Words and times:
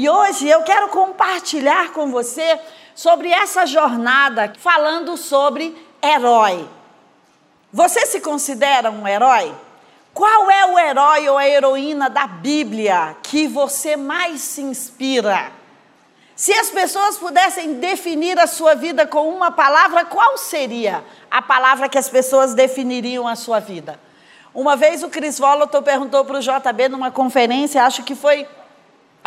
E 0.00 0.08
hoje 0.08 0.48
eu 0.48 0.62
quero 0.62 0.90
compartilhar 0.90 1.90
com 1.90 2.08
você 2.08 2.60
sobre 2.94 3.32
essa 3.32 3.66
jornada, 3.66 4.52
falando 4.56 5.16
sobre 5.16 5.76
herói. 6.00 6.68
Você 7.72 8.06
se 8.06 8.20
considera 8.20 8.92
um 8.92 9.08
herói? 9.08 9.52
Qual 10.14 10.48
é 10.52 10.66
o 10.66 10.78
herói 10.78 11.28
ou 11.28 11.36
a 11.36 11.48
heroína 11.48 12.08
da 12.08 12.28
Bíblia 12.28 13.16
que 13.24 13.48
você 13.48 13.96
mais 13.96 14.40
se 14.40 14.60
inspira? 14.60 15.50
Se 16.36 16.52
as 16.52 16.70
pessoas 16.70 17.18
pudessem 17.18 17.74
definir 17.80 18.38
a 18.38 18.46
sua 18.46 18.76
vida 18.76 19.04
com 19.04 19.28
uma 19.28 19.50
palavra, 19.50 20.04
qual 20.04 20.38
seria 20.38 21.02
a 21.28 21.42
palavra 21.42 21.88
que 21.88 21.98
as 21.98 22.08
pessoas 22.08 22.54
definiriam 22.54 23.26
a 23.26 23.34
sua 23.34 23.58
vida? 23.58 23.98
Uma 24.54 24.76
vez 24.76 25.02
o 25.02 25.10
Chris 25.10 25.40
Volotor 25.40 25.82
perguntou 25.82 26.24
para 26.24 26.38
o 26.38 26.40
JB 26.40 26.88
numa 26.88 27.10
conferência, 27.10 27.82
acho 27.82 28.04
que 28.04 28.14
foi 28.14 28.46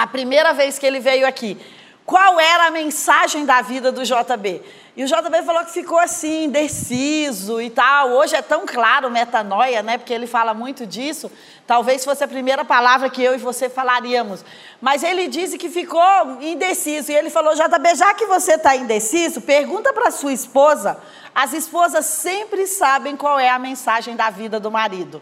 a 0.01 0.07
primeira 0.07 0.51
vez 0.51 0.79
que 0.79 0.85
ele 0.85 0.99
veio 0.99 1.27
aqui, 1.27 1.55
qual 2.03 2.39
era 2.39 2.65
a 2.65 2.71
mensagem 2.71 3.45
da 3.45 3.61
vida 3.61 3.91
do 3.91 4.01
JB? 4.03 4.59
E 4.97 5.03
o 5.03 5.05
JB 5.05 5.43
falou 5.45 5.63
que 5.63 5.71
ficou 5.71 5.99
assim, 5.99 6.45
indeciso 6.45 7.61
e 7.61 7.69
tal. 7.69 8.09
Hoje 8.09 8.35
é 8.35 8.41
tão 8.41 8.65
claro 8.65 9.11
metanoia, 9.11 9.83
né? 9.83 9.99
Porque 9.99 10.11
ele 10.11 10.25
fala 10.25 10.55
muito 10.55 10.87
disso. 10.87 11.31
Talvez 11.67 12.03
fosse 12.03 12.23
a 12.23 12.27
primeira 12.27 12.65
palavra 12.65 13.11
que 13.11 13.21
eu 13.21 13.35
e 13.35 13.37
você 13.37 13.69
falaríamos. 13.69 14.43
Mas 14.81 15.03
ele 15.03 15.27
disse 15.27 15.55
que 15.55 15.69
ficou 15.69 16.01
indeciso. 16.41 17.11
E 17.11 17.15
ele 17.15 17.29
falou: 17.29 17.53
JB, 17.53 17.95
já 17.95 18.11
que 18.15 18.25
você 18.25 18.55
está 18.55 18.75
indeciso, 18.75 19.39
pergunta 19.39 19.93
para 19.93 20.09
sua 20.09 20.33
esposa. 20.33 20.97
As 21.33 21.53
esposas 21.53 22.07
sempre 22.07 22.65
sabem 22.65 23.15
qual 23.15 23.39
é 23.39 23.49
a 23.49 23.59
mensagem 23.59 24.15
da 24.15 24.31
vida 24.31 24.59
do 24.59 24.71
marido. 24.71 25.21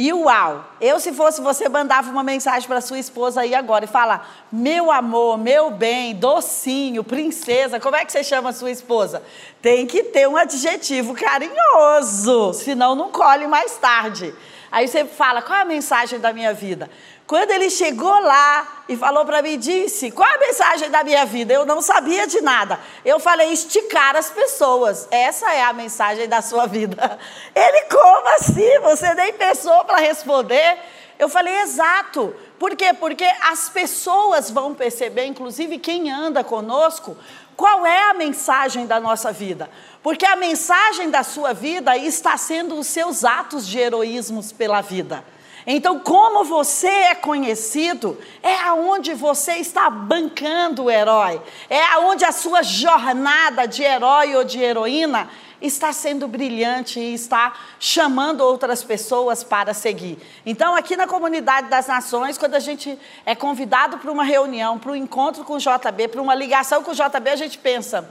E 0.00 0.12
uau, 0.12 0.64
eu 0.80 1.00
se 1.00 1.12
fosse 1.12 1.40
você 1.40 1.68
mandava 1.68 2.08
uma 2.08 2.22
mensagem 2.22 2.68
para 2.68 2.80
sua 2.80 3.00
esposa 3.00 3.40
aí 3.40 3.52
agora 3.52 3.84
e 3.84 3.88
fala: 3.88 4.24
"Meu 4.52 4.92
amor, 4.92 5.36
meu 5.36 5.72
bem, 5.72 6.14
docinho, 6.14 7.02
princesa". 7.02 7.80
Como 7.80 7.96
é 7.96 8.04
que 8.04 8.12
você 8.12 8.22
chama 8.22 8.50
a 8.50 8.52
sua 8.52 8.70
esposa? 8.70 9.24
Tem 9.60 9.88
que 9.88 10.04
ter 10.04 10.28
um 10.28 10.36
adjetivo 10.36 11.16
carinhoso, 11.16 12.54
senão 12.54 12.94
não 12.94 13.10
colhe 13.10 13.48
mais 13.48 13.76
tarde. 13.76 14.32
Aí 14.70 14.86
você 14.86 15.04
fala: 15.04 15.42
"Qual 15.42 15.58
é 15.58 15.62
a 15.62 15.64
mensagem 15.64 16.20
da 16.20 16.32
minha 16.32 16.54
vida?" 16.54 16.88
Quando 17.28 17.50
ele 17.50 17.68
chegou 17.68 18.20
lá 18.20 18.84
e 18.88 18.96
falou 18.96 19.22
para 19.26 19.42
mim, 19.42 19.58
disse: 19.58 20.10
Qual 20.10 20.26
a 20.26 20.38
mensagem 20.38 20.88
da 20.88 21.04
minha 21.04 21.26
vida? 21.26 21.52
Eu 21.52 21.66
não 21.66 21.82
sabia 21.82 22.26
de 22.26 22.40
nada. 22.40 22.80
Eu 23.04 23.20
falei: 23.20 23.52
esticar 23.52 24.16
as 24.16 24.30
pessoas. 24.30 25.06
Essa 25.10 25.52
é 25.52 25.62
a 25.62 25.74
mensagem 25.74 26.26
da 26.26 26.40
sua 26.40 26.64
vida. 26.64 27.18
Ele, 27.54 27.82
como 27.82 28.28
assim? 28.36 28.78
Você 28.80 29.12
nem 29.12 29.34
pensou 29.34 29.84
para 29.84 29.98
responder? 29.98 30.78
Eu 31.18 31.28
falei: 31.28 31.54
Exato. 31.60 32.34
Por 32.58 32.74
quê? 32.74 32.94
Porque 32.94 33.26
as 33.42 33.68
pessoas 33.68 34.50
vão 34.50 34.74
perceber, 34.74 35.26
inclusive 35.26 35.78
quem 35.78 36.10
anda 36.10 36.42
conosco, 36.42 37.14
qual 37.54 37.84
é 37.84 38.08
a 38.08 38.14
mensagem 38.14 38.86
da 38.86 38.98
nossa 38.98 39.30
vida. 39.30 39.68
Porque 40.02 40.24
a 40.24 40.34
mensagem 40.34 41.10
da 41.10 41.22
sua 41.22 41.52
vida 41.52 41.94
está 41.94 42.38
sendo 42.38 42.78
os 42.78 42.86
seus 42.86 43.22
atos 43.22 43.66
de 43.66 43.78
heroísmos 43.78 44.50
pela 44.50 44.80
vida. 44.80 45.22
Então, 45.70 45.98
como 45.98 46.44
você 46.44 46.88
é 46.88 47.14
conhecido, 47.14 48.18
é 48.42 48.54
aonde 48.60 49.12
você 49.12 49.56
está 49.56 49.90
bancando 49.90 50.84
o 50.84 50.90
herói, 50.90 51.42
é 51.68 51.84
aonde 51.92 52.24
a 52.24 52.32
sua 52.32 52.62
jornada 52.62 53.68
de 53.68 53.82
herói 53.82 54.34
ou 54.34 54.44
de 54.44 54.58
heroína 54.58 55.28
está 55.60 55.92
sendo 55.92 56.26
brilhante 56.26 56.98
e 56.98 57.12
está 57.12 57.52
chamando 57.78 58.40
outras 58.40 58.82
pessoas 58.82 59.44
para 59.44 59.74
seguir. 59.74 60.18
Então, 60.46 60.74
aqui 60.74 60.96
na 60.96 61.06
comunidade 61.06 61.68
das 61.68 61.86
nações, 61.86 62.38
quando 62.38 62.54
a 62.54 62.60
gente 62.60 62.98
é 63.26 63.34
convidado 63.34 63.98
para 63.98 64.10
uma 64.10 64.24
reunião, 64.24 64.78
para 64.78 64.92
um 64.92 64.96
encontro 64.96 65.44
com 65.44 65.54
o 65.54 65.58
JB, 65.58 66.08
para 66.08 66.22
uma 66.22 66.34
ligação 66.34 66.82
com 66.82 66.92
o 66.92 66.94
JB, 66.94 67.28
a 67.28 67.36
gente 67.36 67.58
pensa: 67.58 68.08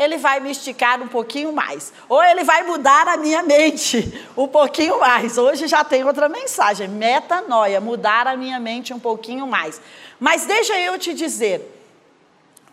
ele 0.00 0.16
vai 0.16 0.40
me 0.40 0.50
esticar 0.50 1.02
um 1.02 1.08
pouquinho 1.08 1.52
mais. 1.52 1.92
Ou 2.08 2.24
ele 2.24 2.42
vai 2.42 2.62
mudar 2.62 3.06
a 3.06 3.18
minha 3.18 3.42
mente 3.42 4.10
um 4.34 4.48
pouquinho 4.48 4.98
mais. 4.98 5.36
Hoje 5.36 5.68
já 5.68 5.84
tem 5.84 6.02
outra 6.02 6.26
mensagem: 6.26 6.88
metanoia, 6.88 7.82
mudar 7.82 8.26
a 8.26 8.34
minha 8.34 8.58
mente 8.58 8.94
um 8.94 8.98
pouquinho 8.98 9.46
mais. 9.46 9.78
Mas 10.18 10.46
deixa 10.46 10.80
eu 10.80 10.98
te 10.98 11.12
dizer. 11.12 11.76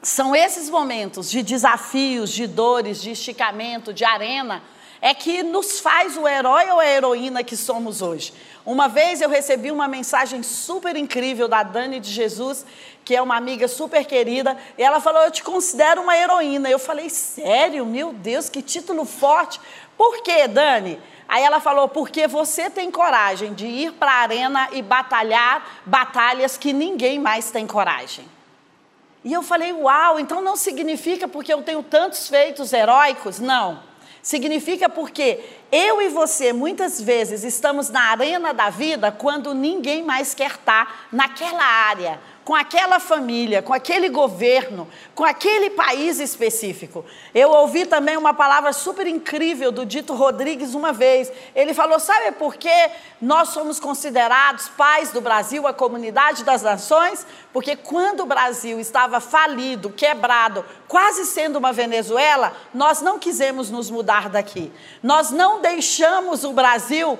São 0.02 0.34
esses 0.34 0.70
momentos 0.70 1.30
de 1.30 1.44
desafios, 1.44 2.32
de 2.32 2.48
dores, 2.48 3.02
de 3.02 3.12
esticamento, 3.12 3.94
de 3.94 4.06
arena, 4.06 4.64
é 5.02 5.14
que 5.14 5.44
nos 5.44 5.80
faz 5.80 6.18
o 6.18 6.28
herói 6.28 6.70
ou 6.72 6.80
a 6.80 6.86
heroína 6.86 7.44
que 7.44 7.56
somos 7.56 8.02
hoje. 8.02 8.34
Uma 8.66 8.88
vez 8.88 9.22
eu 9.22 9.30
recebi 9.30 9.72
uma 9.72 9.88
mensagem 9.88 10.44
super 10.44 10.96
incrível 10.96 11.48
da 11.48 11.64
Dani 11.64 12.00
de 12.00 12.12
Jesus, 12.12 12.66
que 13.06 13.16
é 13.16 13.22
uma 13.22 13.38
amiga 13.38 13.68
super 13.68 14.04
querida, 14.06 14.58
e 14.78 14.84
ela 14.84 15.00
falou: 15.00 15.22
Eu 15.24 15.32
te 15.32 15.44
considero 15.44 16.02
uma 16.02 16.18
heroína. 16.18 16.70
Eu 16.70 16.80
falei: 16.80 17.10
Sério? 17.10 17.86
Meu 17.86 18.12
Deus, 18.12 18.50
que 18.50 18.62
título 18.62 19.06
forte. 19.06 19.62
Por 19.98 20.22
quê, 20.22 20.48
Dani? 20.48 21.00
Aí 21.30 21.44
ela 21.44 21.62
falou: 21.62 21.88
Porque 21.88 22.28
você 22.28 22.70
tem 22.70 22.92
coragem 22.92 23.54
de 23.54 23.66
ir 23.66 23.94
para 23.94 24.12
a 24.12 24.22
arena 24.22 24.68
e 24.74 24.82
batalhar 24.82 25.82
batalhas 25.86 26.58
que 26.58 26.74
ninguém 26.74 27.20
mais 27.20 27.50
tem 27.52 27.66
coragem. 27.66 28.28
E 29.24 29.32
eu 29.32 29.42
falei: 29.42 29.72
Uau, 29.72 30.20
então 30.20 30.42
não 30.42 30.58
significa 30.58 31.28
porque 31.28 31.54
eu 31.54 31.64
tenho 31.64 31.82
tantos 31.84 32.28
feitos 32.28 32.74
heróicos? 32.74 33.40
Não. 33.40 33.87
Significa 34.28 34.90
porque 34.90 35.40
eu 35.72 36.02
e 36.02 36.10
você 36.10 36.52
muitas 36.52 37.00
vezes 37.00 37.46
estamos 37.46 37.90
na 37.90 38.12
arena 38.12 38.54
da 38.54 38.70
vida 38.70 39.10
quando 39.10 39.54
ninguém 39.54 40.04
mais 40.04 40.34
quer 40.34 40.52
estar 40.52 41.08
naquela 41.14 41.64
área, 41.64 42.20
com 42.48 42.56
aquela 42.56 42.98
família, 42.98 43.62
com 43.62 43.74
aquele 43.74 44.08
governo, 44.08 44.88
com 45.14 45.26
aquele 45.26 45.70
país 45.70 46.18
específico. 46.18 47.04
Eu 47.36 47.52
ouvi 47.52 47.86
também 47.86 48.16
uma 48.16 48.34
palavra 48.34 48.72
super 48.72 49.06
incrível 49.06 49.70
do 49.70 49.86
Dito 49.86 50.14
Rodrigues 50.14 50.74
uma 50.74 50.94
vez. 50.94 51.30
Ele 51.54 51.74
falou: 51.74 52.00
Sabe 52.00 52.32
por 52.32 52.56
que 52.56 52.72
nós 53.22 53.50
somos 53.50 53.82
considerados 53.82 54.70
pais 54.70 55.12
do 55.12 55.20
Brasil, 55.20 55.68
a 55.68 55.74
comunidade 55.74 56.46
das 56.46 56.62
nações? 56.62 57.28
Porque 57.52 57.76
quando 57.76 58.22
o 58.22 58.26
Brasil 58.26 58.80
estava 58.80 59.20
falido, 59.20 59.90
quebrado, 59.90 60.64
quase 60.88 61.26
sendo 61.26 61.60
uma 61.60 61.74
Venezuela, 61.74 62.54
nós 62.74 63.02
não 63.02 63.20
quisemos 63.20 63.70
nos 63.70 63.92
mudar 63.92 64.30
daqui. 64.30 64.72
Nós 65.04 65.32
não 65.32 65.60
deixamos 65.60 66.46
o 66.46 66.54
Brasil 66.54 67.20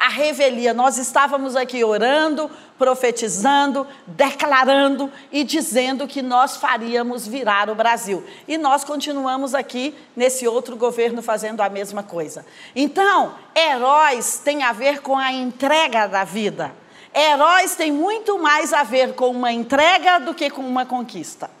a 0.00 0.08
revelia. 0.08 0.72
Nós 0.72 0.96
estávamos 0.96 1.54
aqui 1.54 1.84
orando, 1.84 2.50
profetizando, 2.78 3.86
declarando 4.06 5.12
e 5.30 5.44
dizendo 5.44 6.08
que 6.08 6.22
nós 6.22 6.56
faríamos 6.56 7.28
virar 7.28 7.68
o 7.68 7.74
Brasil. 7.74 8.24
E 8.48 8.56
nós 8.56 8.82
continuamos 8.82 9.54
aqui 9.54 9.94
nesse 10.16 10.48
outro 10.48 10.74
governo 10.74 11.20
fazendo 11.20 11.60
a 11.60 11.68
mesma 11.68 12.02
coisa. 12.02 12.46
Então, 12.74 13.34
heróis 13.54 14.40
tem 14.42 14.62
a 14.62 14.72
ver 14.72 15.02
com 15.02 15.18
a 15.18 15.30
entrega 15.30 16.06
da 16.06 16.24
vida. 16.24 16.72
Heróis 17.14 17.74
tem 17.74 17.92
muito 17.92 18.38
mais 18.38 18.72
a 18.72 18.82
ver 18.82 19.14
com 19.14 19.28
uma 19.30 19.52
entrega 19.52 20.18
do 20.18 20.32
que 20.32 20.48
com 20.48 20.62
uma 20.62 20.86
conquista. 20.86 21.59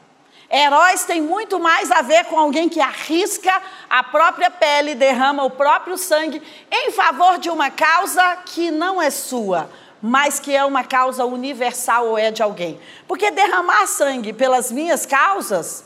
Heróis 0.52 1.04
tem 1.04 1.22
muito 1.22 1.60
mais 1.60 1.92
a 1.92 2.02
ver 2.02 2.24
com 2.24 2.36
alguém 2.36 2.68
que 2.68 2.80
arrisca 2.80 3.62
a 3.88 4.02
própria 4.02 4.50
pele, 4.50 4.96
derrama 4.96 5.44
o 5.44 5.50
próprio 5.50 5.96
sangue 5.96 6.42
em 6.70 6.90
favor 6.90 7.38
de 7.38 7.48
uma 7.48 7.70
causa 7.70 8.36
que 8.44 8.68
não 8.70 9.00
é 9.00 9.10
sua, 9.10 9.70
mas 10.02 10.40
que 10.40 10.54
é 10.54 10.64
uma 10.64 10.82
causa 10.82 11.24
universal 11.24 12.08
ou 12.08 12.18
é 12.18 12.32
de 12.32 12.42
alguém. 12.42 12.80
Porque 13.06 13.30
derramar 13.30 13.86
sangue 13.86 14.32
pelas 14.32 14.72
minhas 14.72 15.06
causas 15.06 15.84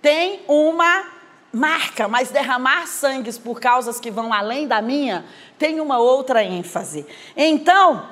tem 0.00 0.42
uma 0.48 1.04
marca, 1.52 2.08
mas 2.08 2.30
derramar 2.30 2.86
sangues 2.86 3.36
por 3.36 3.60
causas 3.60 4.00
que 4.00 4.10
vão 4.10 4.32
além 4.32 4.66
da 4.66 4.80
minha 4.80 5.26
tem 5.58 5.78
uma 5.78 5.98
outra 5.98 6.42
ênfase. 6.42 7.06
Então, 7.36 8.08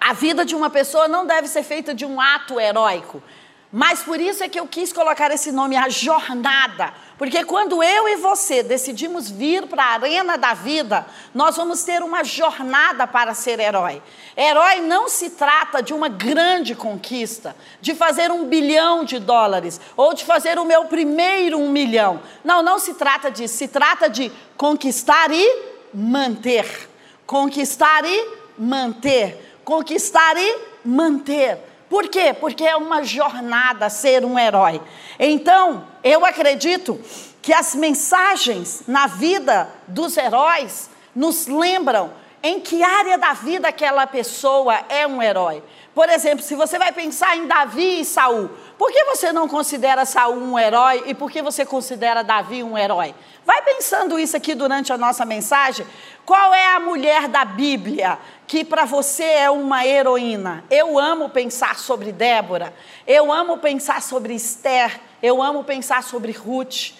a 0.00 0.12
vida 0.12 0.44
de 0.44 0.54
uma 0.54 0.70
pessoa 0.70 1.06
não 1.06 1.26
deve 1.26 1.48
ser 1.48 1.62
feita 1.62 1.94
de 1.94 2.04
um 2.04 2.20
ato 2.20 2.58
heróico, 2.58 3.22
mas 3.72 4.02
por 4.02 4.20
isso 4.20 4.44
é 4.44 4.48
que 4.48 4.58
eu 4.58 4.66
quis 4.66 4.92
colocar 4.92 5.30
esse 5.32 5.50
nome, 5.50 5.76
a 5.76 5.88
jornada. 5.88 6.94
Porque 7.18 7.44
quando 7.44 7.82
eu 7.82 8.08
e 8.08 8.16
você 8.16 8.62
decidimos 8.62 9.30
vir 9.30 9.66
para 9.66 9.82
a 9.82 9.92
arena 9.94 10.38
da 10.38 10.54
vida, 10.54 11.04
nós 11.34 11.56
vamos 11.56 11.82
ter 11.82 12.02
uma 12.02 12.22
jornada 12.22 13.06
para 13.06 13.34
ser 13.34 13.58
herói. 13.58 14.00
Herói 14.36 14.80
não 14.80 15.08
se 15.08 15.30
trata 15.30 15.82
de 15.82 15.92
uma 15.92 16.08
grande 16.08 16.74
conquista, 16.74 17.56
de 17.80 17.94
fazer 17.94 18.30
um 18.30 18.44
bilhão 18.44 19.04
de 19.04 19.18
dólares, 19.18 19.80
ou 19.96 20.14
de 20.14 20.24
fazer 20.24 20.58
o 20.58 20.64
meu 20.64 20.84
primeiro 20.84 21.58
um 21.58 21.70
milhão. 21.70 22.20
Não, 22.44 22.62
não 22.62 22.78
se 22.78 22.94
trata 22.94 23.30
disso. 23.30 23.56
Se 23.56 23.66
trata 23.66 24.08
de 24.08 24.30
conquistar 24.56 25.30
e 25.32 25.64
manter. 25.92 26.88
Conquistar 27.26 28.04
e 28.04 28.28
manter. 28.56 29.58
Conquistar 29.64 30.36
e 30.36 30.58
manter. 30.84 31.75
Por 31.88 32.08
quê? 32.08 32.34
Porque 32.38 32.64
é 32.64 32.76
uma 32.76 33.04
jornada 33.04 33.88
ser 33.88 34.24
um 34.24 34.38
herói. 34.38 34.80
Então, 35.18 35.84
eu 36.02 36.24
acredito 36.24 37.00
que 37.40 37.52
as 37.52 37.74
mensagens 37.74 38.82
na 38.88 39.06
vida 39.06 39.70
dos 39.86 40.16
heróis 40.16 40.90
nos 41.14 41.46
lembram 41.46 42.10
em 42.42 42.60
que 42.60 42.82
área 42.82 43.16
da 43.16 43.32
vida 43.32 43.68
aquela 43.68 44.06
pessoa 44.06 44.80
é 44.88 45.06
um 45.06 45.22
herói. 45.22 45.62
Por 45.96 46.10
exemplo, 46.10 46.44
se 46.44 46.54
você 46.54 46.78
vai 46.78 46.92
pensar 46.92 47.38
em 47.38 47.46
Davi 47.46 48.00
e 48.00 48.04
Saul, 48.04 48.50
por 48.76 48.92
que 48.92 49.02
você 49.04 49.32
não 49.32 49.48
considera 49.48 50.04
Saul 50.04 50.36
um 50.36 50.58
herói 50.58 51.04
e 51.06 51.14
por 51.14 51.30
que 51.30 51.40
você 51.40 51.64
considera 51.64 52.22
Davi 52.22 52.62
um 52.62 52.76
herói? 52.76 53.14
Vai 53.46 53.62
pensando 53.62 54.18
isso 54.18 54.36
aqui 54.36 54.54
durante 54.54 54.92
a 54.92 54.98
nossa 54.98 55.24
mensagem. 55.24 55.86
Qual 56.26 56.52
é 56.52 56.74
a 56.74 56.80
mulher 56.80 57.28
da 57.28 57.46
Bíblia 57.46 58.18
que 58.46 58.62
para 58.62 58.84
você 58.84 59.24
é 59.24 59.50
uma 59.50 59.86
heroína? 59.86 60.64
Eu 60.68 60.98
amo 60.98 61.30
pensar 61.30 61.78
sobre 61.78 62.12
Débora, 62.12 62.74
eu 63.06 63.32
amo 63.32 63.56
pensar 63.56 64.02
sobre 64.02 64.34
Esther, 64.34 65.00
eu 65.22 65.42
amo 65.42 65.64
pensar 65.64 66.02
sobre 66.02 66.30
Ruth. 66.32 66.92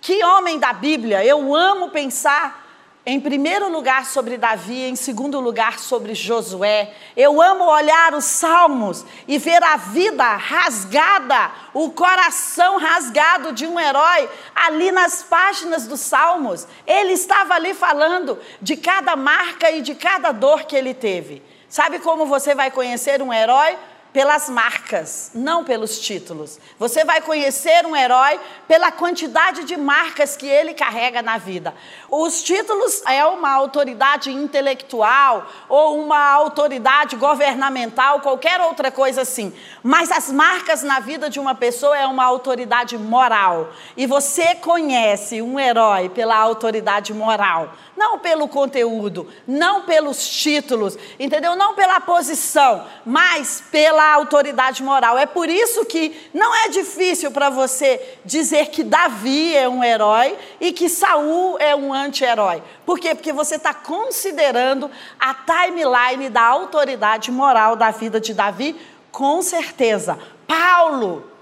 Que 0.00 0.22
homem 0.22 0.60
da 0.60 0.72
Bíblia, 0.72 1.24
eu 1.24 1.56
amo 1.56 1.90
pensar 1.90 2.63
em 3.06 3.20
primeiro 3.20 3.68
lugar 3.68 4.06
sobre 4.06 4.38
Davi, 4.38 4.82
em 4.82 4.96
segundo 4.96 5.38
lugar 5.38 5.78
sobre 5.78 6.14
Josué. 6.14 6.90
Eu 7.14 7.40
amo 7.40 7.64
olhar 7.64 8.14
os 8.14 8.24
salmos 8.24 9.04
e 9.28 9.36
ver 9.36 9.62
a 9.62 9.76
vida 9.76 10.24
rasgada, 10.36 11.52
o 11.74 11.90
coração 11.90 12.78
rasgado 12.78 13.52
de 13.52 13.66
um 13.66 13.78
herói 13.78 14.28
ali 14.54 14.90
nas 14.90 15.22
páginas 15.22 15.86
dos 15.86 16.00
salmos. 16.00 16.66
Ele 16.86 17.12
estava 17.12 17.54
ali 17.54 17.74
falando 17.74 18.38
de 18.62 18.74
cada 18.76 19.14
marca 19.14 19.70
e 19.70 19.82
de 19.82 19.94
cada 19.94 20.32
dor 20.32 20.64
que 20.64 20.74
ele 20.74 20.94
teve. 20.94 21.42
Sabe 21.68 21.98
como 21.98 22.24
você 22.24 22.54
vai 22.54 22.70
conhecer 22.70 23.20
um 23.20 23.32
herói? 23.32 23.76
Pelas 24.14 24.48
marcas, 24.48 25.32
não 25.34 25.64
pelos 25.64 25.98
títulos. 25.98 26.60
Você 26.78 27.04
vai 27.04 27.20
conhecer 27.20 27.84
um 27.84 27.96
herói 27.96 28.38
pela 28.68 28.92
quantidade 28.92 29.64
de 29.64 29.76
marcas 29.76 30.36
que 30.36 30.46
ele 30.46 30.72
carrega 30.72 31.20
na 31.20 31.36
vida. 31.36 31.74
Os 32.08 32.40
títulos 32.40 33.02
é 33.06 33.26
uma 33.26 33.50
autoridade 33.50 34.30
intelectual 34.30 35.44
ou 35.68 36.00
uma 36.00 36.30
autoridade 36.30 37.16
governamental, 37.16 38.20
qualquer 38.20 38.60
outra 38.60 38.92
coisa 38.92 39.22
assim. 39.22 39.52
Mas 39.82 40.12
as 40.12 40.30
marcas 40.30 40.84
na 40.84 41.00
vida 41.00 41.28
de 41.28 41.40
uma 41.40 41.56
pessoa 41.56 41.98
é 41.98 42.06
uma 42.06 42.24
autoridade 42.24 42.96
moral. 42.96 43.72
E 43.96 44.06
você 44.06 44.54
conhece 44.54 45.42
um 45.42 45.58
herói 45.58 46.08
pela 46.08 46.36
autoridade 46.36 47.12
moral, 47.12 47.72
não 47.96 48.18
pelo 48.18 48.48
conteúdo, 48.48 49.28
não 49.46 49.82
pelos 49.82 50.26
títulos, 50.26 50.96
entendeu? 51.18 51.56
Não 51.56 51.74
pela 51.74 52.00
posição, 52.00 52.86
mas 53.04 53.62
pela 53.70 54.12
autoridade 54.12 54.82
moral. 54.82 55.18
É 55.18 55.26
por 55.26 55.48
isso 55.48 55.84
que 55.84 56.28
não 56.32 56.54
é 56.54 56.68
difícil 56.68 57.30
para 57.30 57.50
você 57.50 58.18
dizer 58.24 58.68
que 58.68 58.82
Davi 58.82 59.56
é 59.56 59.68
um 59.68 59.82
herói 59.82 60.36
e 60.60 60.72
que 60.72 60.88
Saul 60.88 61.58
é 61.58 61.74
um 61.74 61.92
anti-herói. 61.92 62.62
Por 62.84 62.98
quê? 62.98 63.14
Porque 63.14 63.32
você 63.32 63.56
está 63.56 63.72
considerando 63.72 64.90
a 65.18 65.34
timeline 65.34 66.28
da 66.28 66.42
autoridade 66.42 67.30
moral 67.30 67.76
da 67.76 67.90
vida 67.90 68.20
de 68.20 68.34
Davi, 68.34 68.76
com 69.10 69.40
certeza. 69.42 70.18
Paulo, 70.46 71.33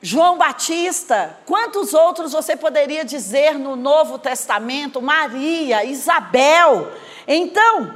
João 0.00 0.38
Batista, 0.38 1.36
quantos 1.44 1.92
outros 1.92 2.32
você 2.32 2.56
poderia 2.56 3.04
dizer 3.04 3.58
no 3.58 3.74
Novo 3.74 4.18
Testamento? 4.18 5.02
Maria, 5.02 5.84
Isabel. 5.84 6.92
Então, 7.26 7.94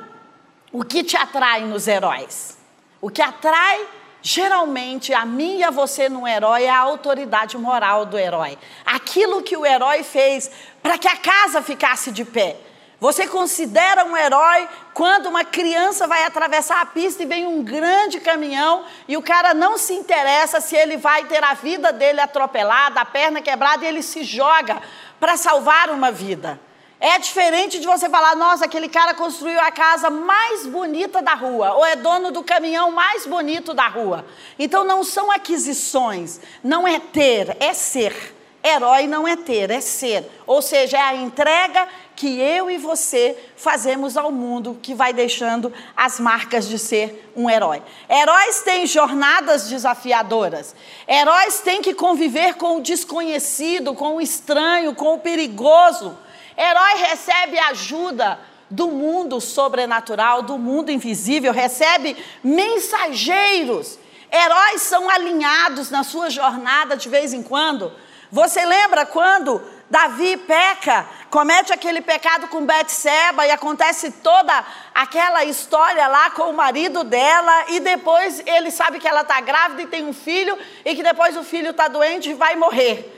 o 0.72 0.82
que 0.82 1.04
te 1.04 1.16
atrai 1.16 1.64
nos 1.64 1.87
heróis? 1.87 2.58
O 3.00 3.08
que 3.08 3.22
atrai 3.22 3.87
geralmente 4.20 5.12
a 5.12 5.25
mim 5.25 5.58
e 5.58 5.64
a 5.64 5.70
você 5.70 6.08
no 6.08 6.26
herói 6.26 6.64
é 6.64 6.70
a 6.70 6.78
autoridade 6.78 7.56
moral 7.56 8.04
do 8.04 8.19
herói. 8.19 8.58
Aquilo 8.84 9.43
que 9.43 9.56
o 9.56 9.66
herói 9.66 10.02
fez 10.02 10.50
para 10.82 10.99
que 10.99 11.08
a 11.08 11.16
casa 11.16 11.62
ficasse 11.62 12.10
de 12.10 12.25
pé. 12.25 12.56
Você 13.02 13.26
considera 13.26 14.04
um 14.04 14.16
herói 14.16 14.69
quando 14.94 15.26
uma 15.26 15.44
criança 15.44 16.06
vai 16.06 16.22
atravessar 16.22 16.81
a 16.81 16.87
pista 16.87 17.25
e 17.25 17.26
vem 17.26 17.44
um 17.44 17.60
grande 17.60 18.20
caminhão 18.20 18.84
e 19.08 19.16
o 19.16 19.22
cara 19.22 19.52
não 19.52 19.76
se 19.76 19.93
interessa 19.93 20.60
se 20.60 20.76
ele 20.76 20.96
vai 20.96 21.25
ter 21.25 21.43
a 21.43 21.52
vida 21.52 21.93
dele 21.93 22.20
atropelada, 22.20 23.00
a 23.00 23.04
perna 23.04 23.43
quebrada 23.43 23.84
e 23.84 23.88
ele 23.88 24.04
se 24.04 24.22
joga 24.22 24.81
para 25.19 25.37
salvar 25.37 25.90
uma 25.90 26.12
vida. 26.12 26.60
É 27.00 27.19
diferente 27.19 27.81
de 27.81 27.87
você 27.88 28.08
falar, 28.08 28.37
nossa, 28.37 28.66
aquele 28.66 28.88
cara 28.88 29.14
construiu 29.14 29.58
a 29.58 29.72
casa 29.72 30.08
mais 30.08 30.64
bonita 30.64 31.20
da 31.20 31.34
rua, 31.34 31.72
ou 31.72 31.84
é 31.84 31.96
dono 31.96 32.31
do 32.31 32.44
caminhão 32.44 32.93
mais 32.93 33.26
bonito 33.26 33.75
da 33.75 33.88
rua. 33.88 34.25
Então 34.56 34.84
não 34.84 35.02
são 35.02 35.28
aquisições, 35.28 36.40
não 36.62 36.87
é 36.87 37.00
ter, 37.00 37.56
é 37.58 37.75
ser. 37.75 38.41
Herói 38.64 39.09
não 39.09 39.26
é 39.26 39.37
ter, 39.37 39.70
é 39.70 39.81
ser. 39.81 40.31
Ou 40.47 40.62
seja, 40.62 40.97
é 40.97 41.00
a 41.00 41.14
entrega 41.17 41.88
que 42.14 42.38
eu 42.38 42.70
e 42.70 42.79
você 42.79 43.37
fazemos 43.56 44.17
ao 44.17 44.31
mundo 44.31 44.79
que 44.81 44.94
vai 44.94 45.12
deixando 45.12 45.73
as 45.97 46.20
marcas 46.20 46.69
de 46.69 46.79
ser 46.79 47.32
um 47.35 47.50
herói. 47.50 47.82
Heróis 48.09 48.61
têm 48.62 48.87
jornadas 48.87 49.69
desafiadoras. 49.69 50.75
Heróis 51.09 51.61
têm 51.61 51.82
que 51.82 51.94
conviver 51.94 52.55
com 52.55 52.76
o 52.76 52.82
desconhecido, 52.82 53.94
com 53.94 54.17
o 54.17 54.20
estranho, 54.20 54.94
com 54.94 55.14
o 55.14 55.19
perigoso. 55.19 56.17
Herói 56.56 57.00
recebe 57.09 57.59
ajuda 57.59 58.38
do 58.70 58.88
mundo 58.88 59.41
sobrenatural, 59.41 60.43
do 60.43 60.56
mundo 60.56 60.91
invisível, 60.91 61.53
recebe 61.53 62.17
mensageiros. 62.43 63.99
Heróis 64.32 64.82
são 64.82 65.11
alinhados 65.11 65.91
na 65.91 66.05
sua 66.05 66.31
jornada 66.31 66.97
de 66.97 67.09
vez 67.09 67.35
em 67.35 67.43
quando. 67.43 67.93
Você 68.32 68.64
lembra 68.64 69.05
quando 69.05 69.62
Davi 69.90 70.38
peca, 70.38 71.06
comete 71.29 71.70
aquele 71.70 72.00
pecado 72.00 72.49
com 72.49 72.64
Betseba 72.64 73.46
e 73.46 73.50
acontece 73.50 74.11
toda 74.11 74.64
aquela 74.94 75.44
história 75.44 76.08
lá 76.08 76.31
com 76.31 76.44
o 76.44 76.55
marido 76.55 77.05
dela 77.05 77.67
e 77.69 77.79
depois 77.79 78.43
ele 78.46 78.70
sabe 78.70 78.99
que 78.99 79.06
ela 79.06 79.20
está 79.20 79.38
grávida 79.43 79.82
e 79.82 79.87
tem 79.87 80.06
um 80.06 80.14
filho 80.14 80.58
e 80.82 80.94
que 80.94 81.02
depois 81.02 81.37
o 81.37 81.44
filho 81.44 81.73
está 81.73 81.88
doente 81.88 82.31
e 82.31 82.34
vai 82.34 82.56
morrer. 82.56 83.12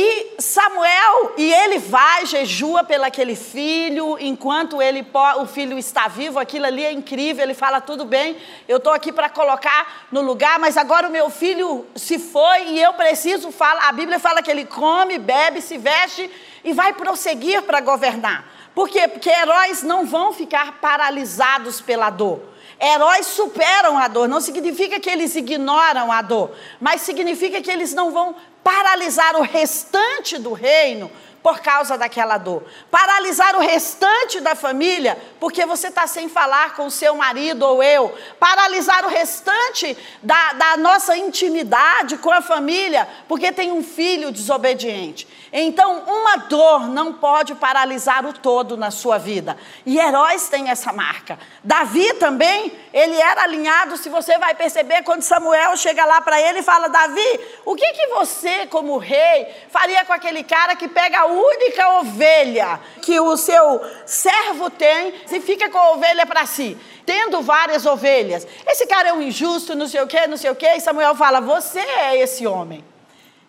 E 0.00 0.36
Samuel, 0.38 1.32
e 1.36 1.52
ele 1.52 1.80
vai, 1.80 2.24
jejua 2.24 2.84
pelo 2.84 3.02
aquele 3.02 3.34
filho, 3.34 4.16
enquanto 4.20 4.80
ele, 4.80 5.04
o 5.40 5.44
filho 5.44 5.76
está 5.76 6.06
vivo, 6.06 6.38
aquilo 6.38 6.66
ali 6.66 6.84
é 6.84 6.92
incrível. 6.92 7.42
Ele 7.42 7.52
fala: 7.52 7.80
tudo 7.80 8.04
bem, 8.04 8.36
eu 8.68 8.76
estou 8.76 8.92
aqui 8.92 9.10
para 9.10 9.28
colocar 9.28 10.06
no 10.12 10.20
lugar, 10.20 10.56
mas 10.60 10.76
agora 10.76 11.08
o 11.08 11.10
meu 11.10 11.28
filho 11.30 11.84
se 11.96 12.16
foi 12.16 12.68
e 12.68 12.80
eu 12.80 12.92
preciso 12.92 13.50
falar. 13.50 13.88
A 13.88 13.92
Bíblia 13.92 14.20
fala 14.20 14.40
que 14.40 14.48
ele 14.48 14.66
come, 14.66 15.18
bebe, 15.18 15.60
se 15.60 15.76
veste 15.76 16.30
e 16.62 16.72
vai 16.72 16.92
prosseguir 16.92 17.62
para 17.62 17.80
governar. 17.80 18.44
Por 18.76 18.88
quê? 18.88 19.08
Porque 19.08 19.28
heróis 19.28 19.82
não 19.82 20.06
vão 20.06 20.32
ficar 20.32 20.78
paralisados 20.80 21.80
pela 21.80 22.08
dor. 22.08 22.40
Heróis 22.80 23.26
superam 23.26 23.98
a 23.98 24.06
dor, 24.06 24.28
não 24.28 24.40
significa 24.40 25.00
que 25.00 25.10
eles 25.10 25.34
ignoram 25.34 26.12
a 26.12 26.22
dor, 26.22 26.52
mas 26.80 27.00
significa 27.02 27.60
que 27.60 27.70
eles 27.70 27.92
não 27.92 28.12
vão 28.12 28.36
paralisar 28.62 29.36
o 29.36 29.42
restante 29.42 30.38
do 30.38 30.52
reino 30.52 31.10
por 31.42 31.60
causa 31.60 31.96
daquela 31.96 32.38
dor. 32.38 32.64
Paralisar 32.90 33.56
o 33.56 33.60
restante 33.60 34.40
da 34.40 34.54
família 34.54 35.18
porque 35.38 35.64
você 35.64 35.88
está 35.88 36.06
sem 36.06 36.28
falar 36.28 36.74
com 36.74 36.86
o 36.86 36.90
seu 36.90 37.14
marido 37.14 37.62
ou 37.62 37.82
eu. 37.82 38.14
Paralisar 38.38 39.04
o 39.04 39.08
restante 39.08 39.96
da, 40.22 40.52
da 40.54 40.76
nossa 40.76 41.16
intimidade 41.16 42.18
com 42.18 42.30
a 42.30 42.40
família 42.40 43.08
porque 43.28 43.52
tem 43.52 43.70
um 43.72 43.82
filho 43.82 44.30
desobediente. 44.32 45.26
Então, 45.52 46.00
uma 46.00 46.36
dor 46.36 46.88
não 46.88 47.14
pode 47.14 47.54
paralisar 47.54 48.26
o 48.26 48.32
todo 48.32 48.76
na 48.76 48.90
sua 48.90 49.18
vida. 49.18 49.56
E 49.86 49.98
heróis 49.98 50.48
têm 50.48 50.68
essa 50.68 50.92
marca. 50.92 51.38
Davi 51.64 52.12
também, 52.14 52.72
ele 52.92 53.16
era 53.16 53.44
alinhado, 53.44 53.96
se 53.96 54.08
você 54.08 54.36
vai 54.38 54.54
perceber, 54.54 55.02
quando 55.02 55.22
Samuel 55.22 55.76
chega 55.76 56.04
lá 56.04 56.20
para 56.20 56.40
ele 56.40 56.58
e 56.58 56.62
fala: 56.62 56.88
Davi, 56.88 57.40
o 57.64 57.74
que, 57.74 57.92
que 57.92 58.06
você, 58.08 58.66
como 58.66 58.98
rei, 58.98 59.48
faria 59.70 60.04
com 60.04 60.12
aquele 60.12 60.42
cara 60.42 60.76
que 60.76 60.88
pega 60.88 61.26
única 61.28 61.98
ovelha 62.00 62.80
que 63.02 63.18
o 63.20 63.36
seu 63.36 63.80
servo 64.04 64.70
tem 64.70 65.14
e 65.30 65.40
fica 65.40 65.70
com 65.70 65.78
a 65.78 65.92
ovelha 65.92 66.26
para 66.26 66.46
si? 66.46 66.76
Tendo 67.06 67.40
várias 67.40 67.86
ovelhas. 67.86 68.46
Esse 68.66 68.86
cara 68.86 69.08
é 69.08 69.12
um 69.12 69.22
injusto, 69.22 69.74
não 69.74 69.86
sei 69.86 70.02
o 70.02 70.06
quê, 70.06 70.26
não 70.26 70.36
sei 70.36 70.50
o 70.50 70.56
quê. 70.56 70.74
E 70.76 70.80
Samuel 70.80 71.14
fala: 71.14 71.40
Você 71.40 71.80
é 71.80 72.18
esse 72.18 72.46
homem. 72.46 72.84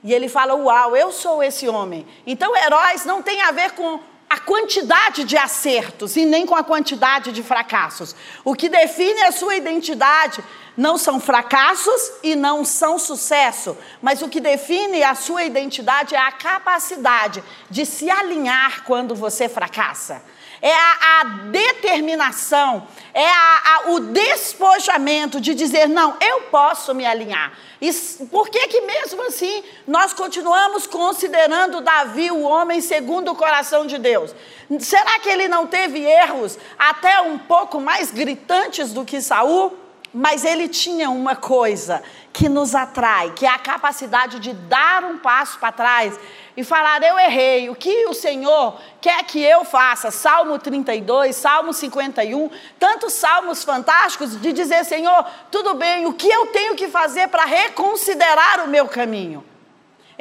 E 0.04 0.14
ele 0.14 0.30
fala: 0.30 0.56
Uau, 0.56 0.96
eu 0.96 1.12
sou 1.12 1.44
esse 1.44 1.68
homem. 1.68 2.06
Então, 2.26 2.56
heróis 2.56 3.06
não 3.06 3.22
tem 3.22 3.42
a 3.42 3.52
ver 3.52 3.72
com 3.72 4.00
a 4.40 4.42
quantidade 4.42 5.26
de 5.26 5.38
acertos 5.38 6.16
e 6.16 6.26
nem 6.26 6.46
com 6.46 6.56
a 6.56 6.64
quantidade 6.64 7.34
de 7.34 7.44
fracassos. 7.44 8.16
O 8.46 8.56
que 8.56 8.70
define 8.70 9.22
a 9.24 9.32
sua 9.32 9.56
identidade 9.56 10.42
não 10.78 10.98
são 10.98 11.20
fracassos 11.20 12.12
e 12.24 12.36
não 12.36 12.64
são 12.64 12.98
sucesso, 12.98 13.78
mas 14.02 14.22
o 14.22 14.30
que 14.30 14.40
define 14.40 15.04
a 15.04 15.14
sua 15.14 15.44
identidade 15.44 16.16
é 16.16 16.20
a 16.20 16.32
capacidade 16.32 17.44
de 17.70 17.86
se 17.86 18.10
alinhar 18.10 18.86
quando 18.86 19.14
você 19.14 19.50
fracassa 19.50 20.24
é 20.62 20.74
a, 20.74 21.20
a 21.20 21.24
determinação, 21.52 22.88
é 23.14 23.28
a, 23.28 23.62
a, 23.64 23.92
o 23.92 24.00
despojamento 24.00 25.40
de 25.40 25.54
dizer: 25.54 25.88
não, 25.88 26.16
eu 26.20 26.42
posso 26.44 26.94
me 26.94 27.06
alinhar. 27.06 27.54
E 27.82 27.92
por 28.30 28.50
que, 28.50 28.68
que 28.68 28.82
mesmo 28.82 29.26
assim 29.28 29.64
nós 29.88 30.14
continuamos 30.14 30.86
considerando 30.86 31.82
Davi 31.82 32.30
o 32.30 32.42
homem 32.42 32.82
segundo 32.82 33.32
o 33.32 33.36
coração 33.36 33.86
de 33.86 33.98
Deus? 33.98 34.36
Será 34.80 35.20
que 35.20 35.30
ele 35.30 35.48
não 35.48 35.66
teve 35.66 36.00
erros 36.00 36.58
até 36.78 37.22
um 37.22 37.38
pouco 37.38 37.80
mais 37.80 38.12
gritantes 38.12 38.92
do 38.92 39.06
que 39.06 39.22
Saul? 39.22 39.78
Mas 40.12 40.44
ele 40.44 40.68
tinha 40.68 41.08
uma 41.10 41.36
coisa 41.36 42.02
que 42.34 42.50
nos 42.50 42.74
atrai, 42.74 43.32
que 43.32 43.46
é 43.46 43.50
a 43.50 43.60
capacidade 43.60 44.40
de 44.40 44.54
dar 44.54 45.04
um 45.04 45.20
passo 45.20 45.60
para 45.60 45.72
trás 45.72 46.20
e 46.60 46.64
falar: 46.64 47.02
Eu 47.02 47.18
errei, 47.18 47.70
o 47.70 47.76
que 47.76 48.06
o 48.08 48.14
Senhor 48.14 48.78
quer 49.00 49.24
que 49.24 49.42
eu 49.42 49.64
faça? 49.64 50.12
Salmo 50.12 50.60
32, 50.60 51.34
Salmo 51.34 51.72
51, 51.72 52.50
tantos 52.78 53.14
salmos 53.14 53.64
fantásticos 53.64 54.40
de 54.40 54.52
dizer: 54.52 54.84
Senhor, 54.84 55.26
tudo 55.50 55.74
bem, 55.76 56.06
o 56.06 56.14
que 56.14 56.28
eu 56.28 56.48
tenho 56.48 56.76
que 56.76 56.90
fazer 56.90 57.30
para 57.30 57.46
reconsiderar 57.46 58.66
o 58.66 58.68
meu 58.68 58.90
caminho? 58.90 59.44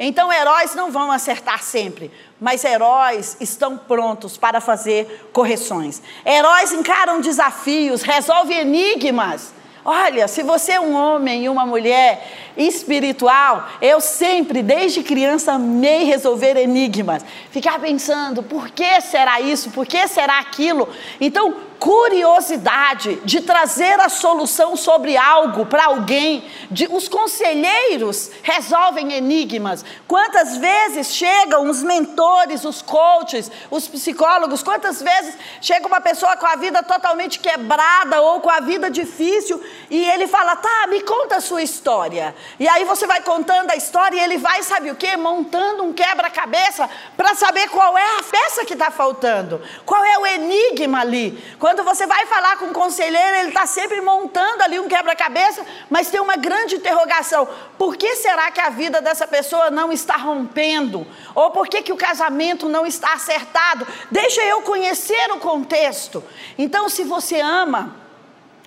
Então, 0.01 0.31
heróis 0.31 0.73
não 0.75 0.89
vão 0.89 1.11
acertar 1.11 1.61
sempre, 1.61 2.09
mas 2.39 2.63
heróis 2.63 3.35
estão 3.41 3.77
prontos 3.77 4.37
para 4.37 4.61
fazer 4.61 5.29
correções. 5.33 6.01
Heróis 6.25 6.71
encaram 6.71 7.19
desafios, 7.19 8.01
resolvem 8.01 8.59
enigmas. 8.59 9.53
Olha, 9.83 10.27
se 10.27 10.43
você 10.43 10.73
é 10.73 10.79
um 10.79 10.93
homem 10.93 11.45
e 11.45 11.49
uma 11.49 11.65
mulher 11.65 12.27
espiritual, 12.57 13.67
eu 13.81 14.01
sempre, 14.01 14.61
desde 14.61 15.01
criança, 15.03 15.53
amei 15.53 16.03
resolver 16.03 16.57
enigmas. 16.57 17.23
Ficar 17.49 17.79
pensando, 17.79 18.43
por 18.43 18.69
que 18.69 18.99
será 19.01 19.39
isso? 19.39 19.71
Por 19.71 19.85
que 19.85 20.07
será 20.07 20.39
aquilo? 20.39 20.89
Então, 21.19 21.68
curiosidade 21.79 23.15
de 23.23 23.41
trazer 23.41 23.99
a 24.01 24.09
solução 24.09 24.75
sobre 24.75 25.15
algo 25.15 25.65
para 25.65 25.85
alguém. 25.85 26.43
De, 26.69 26.87
os 26.91 27.07
conselheiros 27.07 28.29
resolvem 28.43 29.13
enigmas. 29.13 29.85
Quantas 30.07 30.57
vezes 30.57 31.13
chegam 31.13 31.69
os 31.69 31.81
mentores, 31.81 32.65
os 32.65 32.81
coaches, 32.81 33.49
os 33.71 33.87
psicólogos? 33.87 34.61
Quantas 34.61 35.01
vezes 35.01 35.35
chega 35.61 35.87
uma 35.87 36.01
pessoa 36.01 36.35
com 36.35 36.45
a 36.45 36.55
vida 36.57 36.83
totalmente 36.83 37.39
quebrada 37.39 38.21
ou 38.21 38.41
com 38.41 38.49
a 38.49 38.59
vida 38.59 38.89
difícil 38.91 39.63
e 39.89 40.03
ele 40.11 40.27
fala: 40.27 40.57
tá, 40.57 40.87
me 40.87 41.01
conta 41.01 41.37
a 41.37 41.41
sua 41.41 41.61
história. 41.61 42.35
E 42.59 42.67
aí 42.67 42.83
você 42.83 43.07
vai 43.07 43.21
contando 43.21 43.71
a 43.71 43.75
história 43.75 44.17
e 44.17 44.19
ele 44.19 44.37
vai, 44.37 44.61
sabe 44.63 44.91
o 44.91 44.95
que? 44.95 45.15
Montando 45.15 45.83
um 45.83 45.93
quebra-cabeça 45.93 46.89
para 47.15 47.33
saber 47.35 47.69
qual 47.69 47.97
é 47.97 48.19
a 48.19 48.23
peça 48.23 48.65
que 48.65 48.73
está 48.73 48.91
faltando, 48.91 49.61
qual 49.85 50.03
é 50.03 50.17
o 50.19 50.27
enigma 50.27 50.99
ali. 50.99 51.41
Você 51.77 52.05
vai 52.05 52.25
falar 52.25 52.57
com 52.57 52.65
o 52.65 52.73
conselheiro, 52.73 53.37
ele 53.37 53.49
está 53.49 53.65
sempre 53.65 54.01
montando 54.01 54.63
ali 54.63 54.79
um 54.79 54.87
quebra-cabeça, 54.87 55.65
mas 55.89 56.09
tem 56.09 56.19
uma 56.19 56.35
grande 56.35 56.75
interrogação: 56.75 57.47
por 57.77 57.95
que 57.95 58.15
será 58.15 58.51
que 58.51 58.59
a 58.59 58.69
vida 58.69 59.01
dessa 59.01 59.27
pessoa 59.27 59.69
não 59.69 59.91
está 59.91 60.15
rompendo? 60.15 61.05
Ou 61.35 61.51
por 61.51 61.67
que, 61.67 61.81
que 61.81 61.93
o 61.93 61.97
casamento 61.97 62.67
não 62.67 62.85
está 62.85 63.13
acertado? 63.13 63.87
Deixa 64.11 64.41
eu 64.43 64.61
conhecer 64.61 65.31
o 65.31 65.39
contexto. 65.39 66.23
Então, 66.57 66.89
se 66.89 67.03
você 67.03 67.39
ama, 67.39 67.95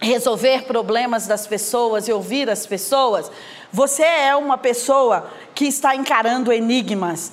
resolver 0.01 0.65
problemas 0.65 1.27
das 1.27 1.47
pessoas 1.47 2.09
e 2.09 2.13
ouvir 2.13 2.51
as 2.51 2.67
pessoas, 2.67 3.31
você 3.73 4.03
é 4.03 4.37
uma 4.37 4.59
pessoa 4.59 5.31
que 5.55 5.65
está 5.65 5.95
encarando 5.95 6.53
enigmas, 6.53 7.33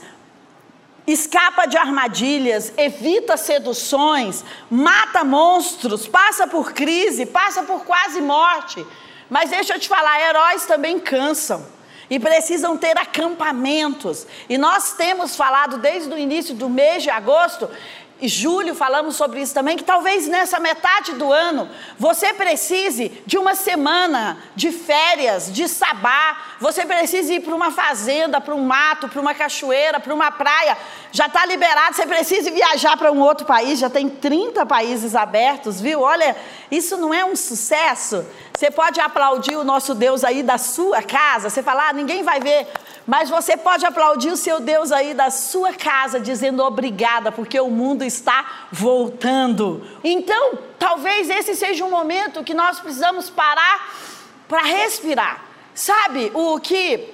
escapa 1.12 1.66
de 1.66 1.78
armadilhas, 1.78 2.74
evita 2.78 3.38
seduções, 3.38 4.44
mata 4.70 5.24
monstros, 5.24 6.08
passa 6.08 6.48
por 6.48 6.74
crise, 6.74 7.25
passa 7.25 7.63
por 7.63 7.84
quase 7.86 8.22
morte. 8.22 8.86
Mas 9.30 9.50
deixa 9.50 9.75
eu 9.75 9.80
te 9.80 9.88
falar, 9.88 10.20
heróis 10.22 10.66
também 10.66 11.00
cansam 11.00 11.66
e 12.10 12.20
precisam 12.20 12.75
ter 12.75 12.98
acampamentos. 12.98 14.25
E 14.50 14.58
nós 14.58 14.94
temos 14.94 15.36
falado 15.36 15.78
desde 15.78 16.12
o 16.13 16.18
início 16.18 16.56
do 16.56 16.70
mês 16.70 17.04
de 17.04 17.10
agosto 17.10 17.70
e 18.22 18.28
julho 18.28 18.76
falamos 18.76 19.16
sobre 19.16 19.42
isso 19.42 19.54
também, 19.54 19.78
que 19.78 19.84
talvez 19.84 20.28
nessa 20.28 20.60
metade 20.60 21.14
do 21.14 21.32
ano 21.32 21.70
você 21.98 22.34
precise 22.34 23.10
de 23.26 23.38
uma 23.38 23.56
semana 23.56 24.38
de 24.56 24.72
férias, 24.72 25.52
de 25.52 25.68
sabá, 25.68 26.38
você 26.60 26.86
precisa 26.86 27.34
ir 27.34 27.40
para 27.40 27.56
uma 27.56 27.72
fazenda, 27.72 28.42
para 28.42 28.54
um 28.54 28.64
mato, 28.64 29.08
para 29.08 29.22
uma 29.22 29.34
cachoeira, 29.34 30.00
para 30.00 30.14
uma 30.14 30.32
praia, 30.32 30.78
já 31.12 31.28
está 31.28 31.46
liberado, 31.46 31.96
você 31.96 32.06
precisa 32.06 32.52
viajar 32.52 32.98
para 32.98 33.12
um 33.12 33.20
outro 33.22 33.46
país, 33.46 33.80
já 33.80 33.90
tem 33.90 34.10
30 34.10 34.66
países 34.66 35.16
abertos, 35.16 35.80
viu? 35.80 36.02
Olha, 36.02 36.36
isso 36.70 36.98
não 36.98 37.14
é 37.14 37.24
um 37.24 37.36
sucesso? 37.36 38.26
Você 38.58 38.70
pode 38.70 39.00
aplaudir 39.00 39.56
o 39.56 39.64
nosso 39.64 39.96
Deus 39.96 40.26
aí 40.26 40.44
da 40.44 40.58
sua 40.58 41.02
casa, 41.02 41.50
você 41.50 41.64
fala, 41.64 41.88
ah, 41.88 41.94
ninguém 41.94 42.24
vai 42.24 42.42
ver, 42.42 42.68
mas 43.10 43.28
você 43.28 43.58
pode 43.58 43.84
aplaudir 43.88 44.30
o 44.30 44.38
seu 44.38 44.60
Deus 44.60 44.92
aí 44.92 45.16
da 45.16 45.32
sua 45.32 45.74
casa, 45.74 46.20
dizendo 46.20 46.63
obrigada, 46.63 47.32
porque 47.32 47.60
o 47.60 47.68
mundo 47.68 48.04
está 48.04 48.68
voltando. 48.72 49.84
Então, 50.04 50.60
talvez 50.78 51.28
esse 51.28 51.56
seja 51.56 51.84
um 51.84 51.89
momento 51.89 52.44
que 52.44 52.54
nós 52.54 52.80
precisamos 52.80 53.28
parar 53.28 53.96
para 54.48 54.62
respirar. 54.62 55.44
Sabe 55.74 56.32
o 56.36 56.60
que 56.60 57.10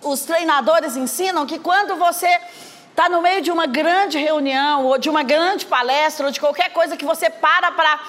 os 0.00 0.22
treinadores 0.22 0.96
ensinam? 0.96 1.44
Que 1.44 1.58
quando 1.58 1.94
você 1.96 2.40
está 2.88 3.10
no 3.10 3.20
meio 3.20 3.42
de 3.42 3.50
uma 3.50 3.66
grande 3.66 4.16
reunião, 4.16 4.86
ou 4.86 4.96
de 4.96 5.10
uma 5.10 5.22
grande 5.22 5.66
palestra, 5.66 6.24
ou 6.24 6.32
de 6.32 6.40
qualquer 6.40 6.72
coisa 6.72 6.96
que 6.96 7.04
você 7.04 7.28
para 7.28 7.70
para 7.70 8.00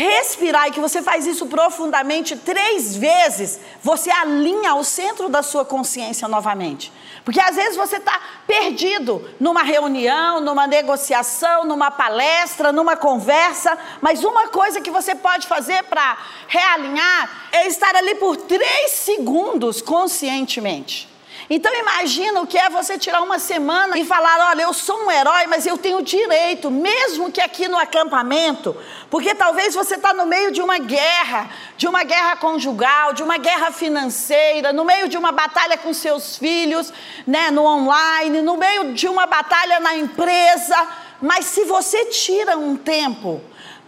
respirar 0.00 0.68
e 0.68 0.70
que 0.70 0.80
você 0.80 1.02
faz 1.02 1.26
isso 1.26 1.46
profundamente 1.46 2.34
três 2.34 2.96
vezes, 2.96 3.60
você 3.82 4.10
alinha 4.10 4.74
o 4.74 4.82
centro 4.82 5.28
da 5.28 5.42
sua 5.42 5.62
consciência 5.62 6.26
novamente. 6.26 6.90
Porque 7.22 7.38
às 7.38 7.54
vezes 7.54 7.76
você 7.76 7.96
está 7.96 8.18
perdido 8.46 9.28
numa 9.38 9.62
reunião, 9.62 10.40
numa 10.40 10.66
negociação, 10.66 11.66
numa 11.66 11.90
palestra, 11.90 12.72
numa 12.72 12.96
conversa, 12.96 13.76
mas 14.00 14.24
uma 14.24 14.48
coisa 14.48 14.80
que 14.80 14.90
você 14.90 15.14
pode 15.14 15.46
fazer 15.46 15.82
para 15.84 16.16
realinhar 16.48 17.48
é 17.52 17.66
estar 17.66 17.94
ali 17.94 18.14
por 18.14 18.38
três 18.38 18.92
segundos 18.92 19.82
conscientemente. 19.82 21.09
Então 21.52 21.74
imagina 21.74 22.40
o 22.40 22.46
que 22.46 22.56
é 22.56 22.70
você 22.70 22.96
tirar 22.96 23.22
uma 23.22 23.40
semana 23.40 23.98
e 23.98 24.04
falar, 24.04 24.50
olha, 24.50 24.62
eu 24.62 24.72
sou 24.72 25.04
um 25.04 25.10
herói, 25.10 25.48
mas 25.48 25.66
eu 25.66 25.76
tenho 25.76 26.00
direito, 26.00 26.70
mesmo 26.70 27.32
que 27.32 27.40
aqui 27.40 27.66
no 27.66 27.76
acampamento, 27.76 28.76
porque 29.10 29.34
talvez 29.34 29.74
você 29.74 29.96
está 29.96 30.14
no 30.14 30.26
meio 30.26 30.52
de 30.52 30.62
uma 30.62 30.78
guerra, 30.78 31.50
de 31.76 31.88
uma 31.88 32.04
guerra 32.04 32.36
conjugal, 32.36 33.12
de 33.14 33.24
uma 33.24 33.36
guerra 33.36 33.72
financeira, 33.72 34.72
no 34.72 34.84
meio 34.84 35.08
de 35.08 35.18
uma 35.18 35.32
batalha 35.32 35.76
com 35.76 35.92
seus 35.92 36.36
filhos, 36.36 36.92
né, 37.26 37.50
no 37.50 37.64
online, 37.64 38.42
no 38.42 38.56
meio 38.56 38.94
de 38.94 39.08
uma 39.08 39.26
batalha 39.26 39.80
na 39.80 39.96
empresa, 39.96 40.88
mas 41.20 41.46
se 41.46 41.64
você 41.64 42.06
tira 42.06 42.56
um 42.56 42.76
tempo 42.76 43.42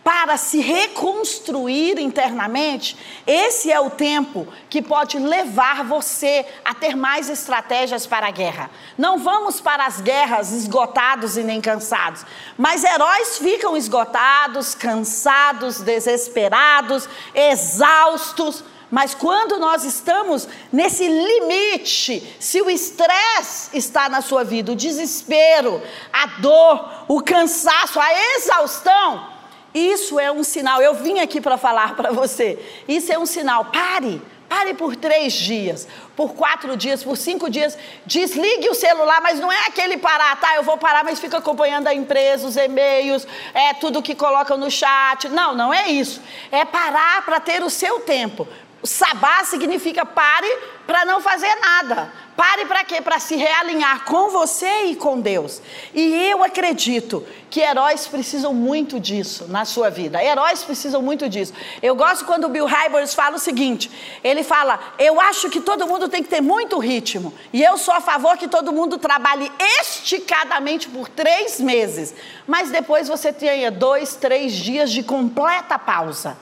para 0.04 0.36
se 0.36 0.60
reconstruir 0.60 1.98
internamente, 2.00 2.96
esse 3.26 3.70
é 3.70 3.78
o 3.78 3.90
tempo 3.90 4.48
que 4.68 4.82
pode 4.82 5.18
levar 5.18 5.84
você 5.84 6.44
a 6.64 6.74
ter 6.74 6.96
mais 6.96 7.28
estratégias 7.28 8.06
para 8.06 8.26
a 8.26 8.30
guerra. 8.30 8.70
Não 8.98 9.18
vamos 9.18 9.60
para 9.60 9.86
as 9.86 10.00
guerras 10.00 10.50
esgotados 10.50 11.36
e 11.36 11.44
nem 11.44 11.60
cansados, 11.60 12.26
mas 12.58 12.82
heróis 12.82 13.38
ficam 13.38 13.76
esgotados, 13.76 14.74
cansados, 14.74 15.80
desesperados, 15.80 17.08
exaustos. 17.34 18.64
Mas 18.90 19.14
quando 19.14 19.58
nós 19.58 19.84
estamos 19.84 20.46
nesse 20.70 21.08
limite, 21.08 22.36
se 22.38 22.60
o 22.60 22.68
estresse 22.68 23.70
está 23.72 24.06
na 24.06 24.20
sua 24.20 24.44
vida, 24.44 24.72
o 24.72 24.76
desespero, 24.76 25.80
a 26.12 26.26
dor, 26.26 27.04
o 27.08 27.22
cansaço, 27.22 27.98
a 27.98 28.36
exaustão, 28.36 29.31
isso 29.74 30.18
é 30.18 30.30
um 30.30 30.44
sinal. 30.44 30.80
Eu 30.82 30.94
vim 30.94 31.18
aqui 31.20 31.40
para 31.40 31.56
falar 31.56 31.96
para 31.96 32.10
você. 32.10 32.58
Isso 32.86 33.12
é 33.12 33.18
um 33.18 33.26
sinal. 33.26 33.66
Pare. 33.66 34.20
Pare 34.48 34.74
por 34.74 34.94
três 34.94 35.32
dias, 35.32 35.88
por 36.14 36.34
quatro 36.34 36.76
dias, 36.76 37.02
por 37.02 37.16
cinco 37.16 37.48
dias. 37.48 37.78
Desligue 38.04 38.68
o 38.68 38.74
celular, 38.74 39.18
mas 39.22 39.40
não 39.40 39.50
é 39.50 39.66
aquele 39.66 39.96
parar, 39.96 40.38
tá? 40.38 40.56
Eu 40.56 40.62
vou 40.62 40.76
parar, 40.76 41.02
mas 41.02 41.18
fica 41.18 41.38
acompanhando 41.38 41.86
a 41.86 41.94
empresa, 41.94 42.46
os 42.46 42.54
e-mails, 42.58 43.26
é 43.54 43.72
tudo 43.72 44.02
que 44.02 44.14
colocam 44.14 44.58
no 44.58 44.70
chat. 44.70 45.26
Não, 45.30 45.54
não 45.54 45.72
é 45.72 45.88
isso. 45.88 46.20
É 46.50 46.66
parar 46.66 47.24
para 47.24 47.40
ter 47.40 47.62
o 47.62 47.70
seu 47.70 48.00
tempo. 48.00 48.46
Sabá 48.82 49.44
significa 49.44 50.04
pare 50.04 50.48
para 50.86 51.04
não 51.04 51.20
fazer 51.20 51.54
nada. 51.60 52.12
Pare 52.36 52.64
para 52.66 52.82
quê? 52.82 53.00
Para 53.00 53.20
se 53.20 53.36
realinhar 53.36 54.04
com 54.04 54.30
você 54.30 54.86
e 54.86 54.96
com 54.96 55.20
Deus. 55.20 55.62
E 55.94 56.28
eu 56.28 56.42
acredito 56.42 57.24
que 57.48 57.60
heróis 57.60 58.08
precisam 58.08 58.52
muito 58.52 58.98
disso 58.98 59.46
na 59.48 59.64
sua 59.64 59.88
vida. 59.90 60.22
Heróis 60.22 60.64
precisam 60.64 61.00
muito 61.00 61.28
disso. 61.28 61.52
Eu 61.80 61.94
gosto 61.94 62.24
quando 62.24 62.44
o 62.44 62.48
Bill 62.48 62.66
Hybels 62.66 63.14
fala 63.14 63.36
o 63.36 63.38
seguinte: 63.38 63.88
ele 64.24 64.42
fala, 64.42 64.80
eu 64.98 65.20
acho 65.20 65.48
que 65.48 65.60
todo 65.60 65.86
mundo 65.86 66.08
tem 66.08 66.22
que 66.22 66.28
ter 66.28 66.40
muito 66.40 66.78
ritmo. 66.78 67.32
E 67.52 67.62
eu 67.62 67.78
sou 67.78 67.94
a 67.94 68.00
favor 68.00 68.36
que 68.36 68.48
todo 68.48 68.72
mundo 68.72 68.98
trabalhe 68.98 69.52
esticadamente 69.80 70.88
por 70.88 71.08
três 71.08 71.60
meses. 71.60 72.12
Mas 72.48 72.70
depois 72.70 73.06
você 73.06 73.32
tenha 73.32 73.70
dois, 73.70 74.16
três 74.16 74.52
dias 74.54 74.90
de 74.90 75.04
completa 75.04 75.78
pausa. 75.78 76.36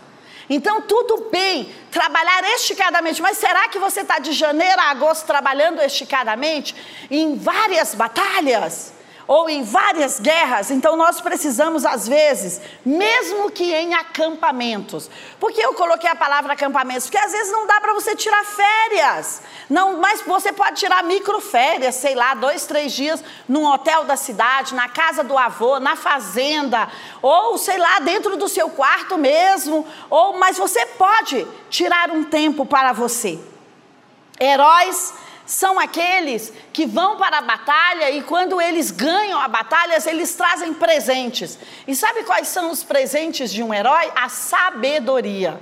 Então, 0.51 0.83
tudo 0.83 1.29
bem 1.31 1.73
trabalhar 1.93 2.43
esticadamente, 2.57 3.23
mas 3.23 3.39
será 3.39 3.69
que 3.69 3.79
você 3.79 4.01
está 4.01 4.19
de 4.19 4.33
janeiro 4.33 4.81
a 4.81 4.91
agosto 4.91 5.25
trabalhando 5.25 5.81
esticadamente 5.81 6.75
em 7.09 7.37
várias 7.37 7.95
batalhas? 7.95 8.93
Ou 9.27 9.49
em 9.49 9.63
várias 9.63 10.19
guerras, 10.19 10.71
então 10.71 10.97
nós 10.97 11.21
precisamos, 11.21 11.85
às 11.85 12.09
vezes, 12.09 12.61
mesmo 12.85 13.51
que 13.51 13.73
em 13.73 13.95
acampamentos. 13.95 15.11
Por 15.39 15.53
que 15.53 15.61
eu 15.61 15.73
coloquei 15.75 16.11
a 16.11 16.17
palavra 16.17 16.53
acampamentos? 16.53 17.05
Porque 17.05 17.19
às 17.19 17.33
vezes 17.33 17.53
não 17.53 17.67
dá 17.67 17.81
para 17.81 17.93
você 17.95 18.17
tirar 18.17 18.45
férias. 18.45 19.43
Não, 19.69 19.99
mas 19.99 20.23
você 20.23 20.53
pode 20.53 20.77
tirar 20.77 21.05
microférias, 21.05 21.95
sei 21.95 22.15
lá, 22.15 22.35
dois, 22.35 22.67
três 22.67 22.93
dias 22.93 23.23
num 23.49 23.65
hotel 23.67 24.05
da 24.05 24.17
cidade, 24.17 24.75
na 24.75 24.89
casa 24.89 25.23
do 25.23 25.39
avô, 25.39 25.79
na 25.79 25.97
fazenda, 25.97 26.89
ou 27.23 27.57
sei 27.57 27.79
lá, 27.79 28.01
dentro 28.01 28.37
do 28.37 28.49
seu 28.49 28.69
quarto 28.71 29.17
mesmo. 29.17 29.87
Ou, 30.09 30.39
mas 30.39 30.59
você 30.59 30.87
pode 30.87 31.47
tirar 31.69 32.11
um 32.11 32.25
tempo 32.25 32.67
para 32.67 32.93
você. 32.93 33.39
Heróis 34.41 35.13
são 35.51 35.81
aqueles 35.81 36.53
que 36.73 36.87
vão 36.87 37.17
para 37.17 37.39
a 37.39 37.43
batalha 37.43 38.09
e 38.13 38.23
quando 38.23 38.61
eles 38.61 38.93
ganham 38.93 39.37
a 39.41 39.49
batalha, 39.49 39.99
eles 40.07 40.33
trazem 40.37 40.73
presentes. 40.73 41.59
E 41.89 41.97
sabe 41.97 42.23
quais 42.23 42.47
são 42.47 42.71
os 42.71 42.85
presentes 42.85 43.51
de 43.51 43.61
um 43.61 43.75
herói? 43.75 44.13
A 44.15 44.29
sabedoria. 44.29 45.61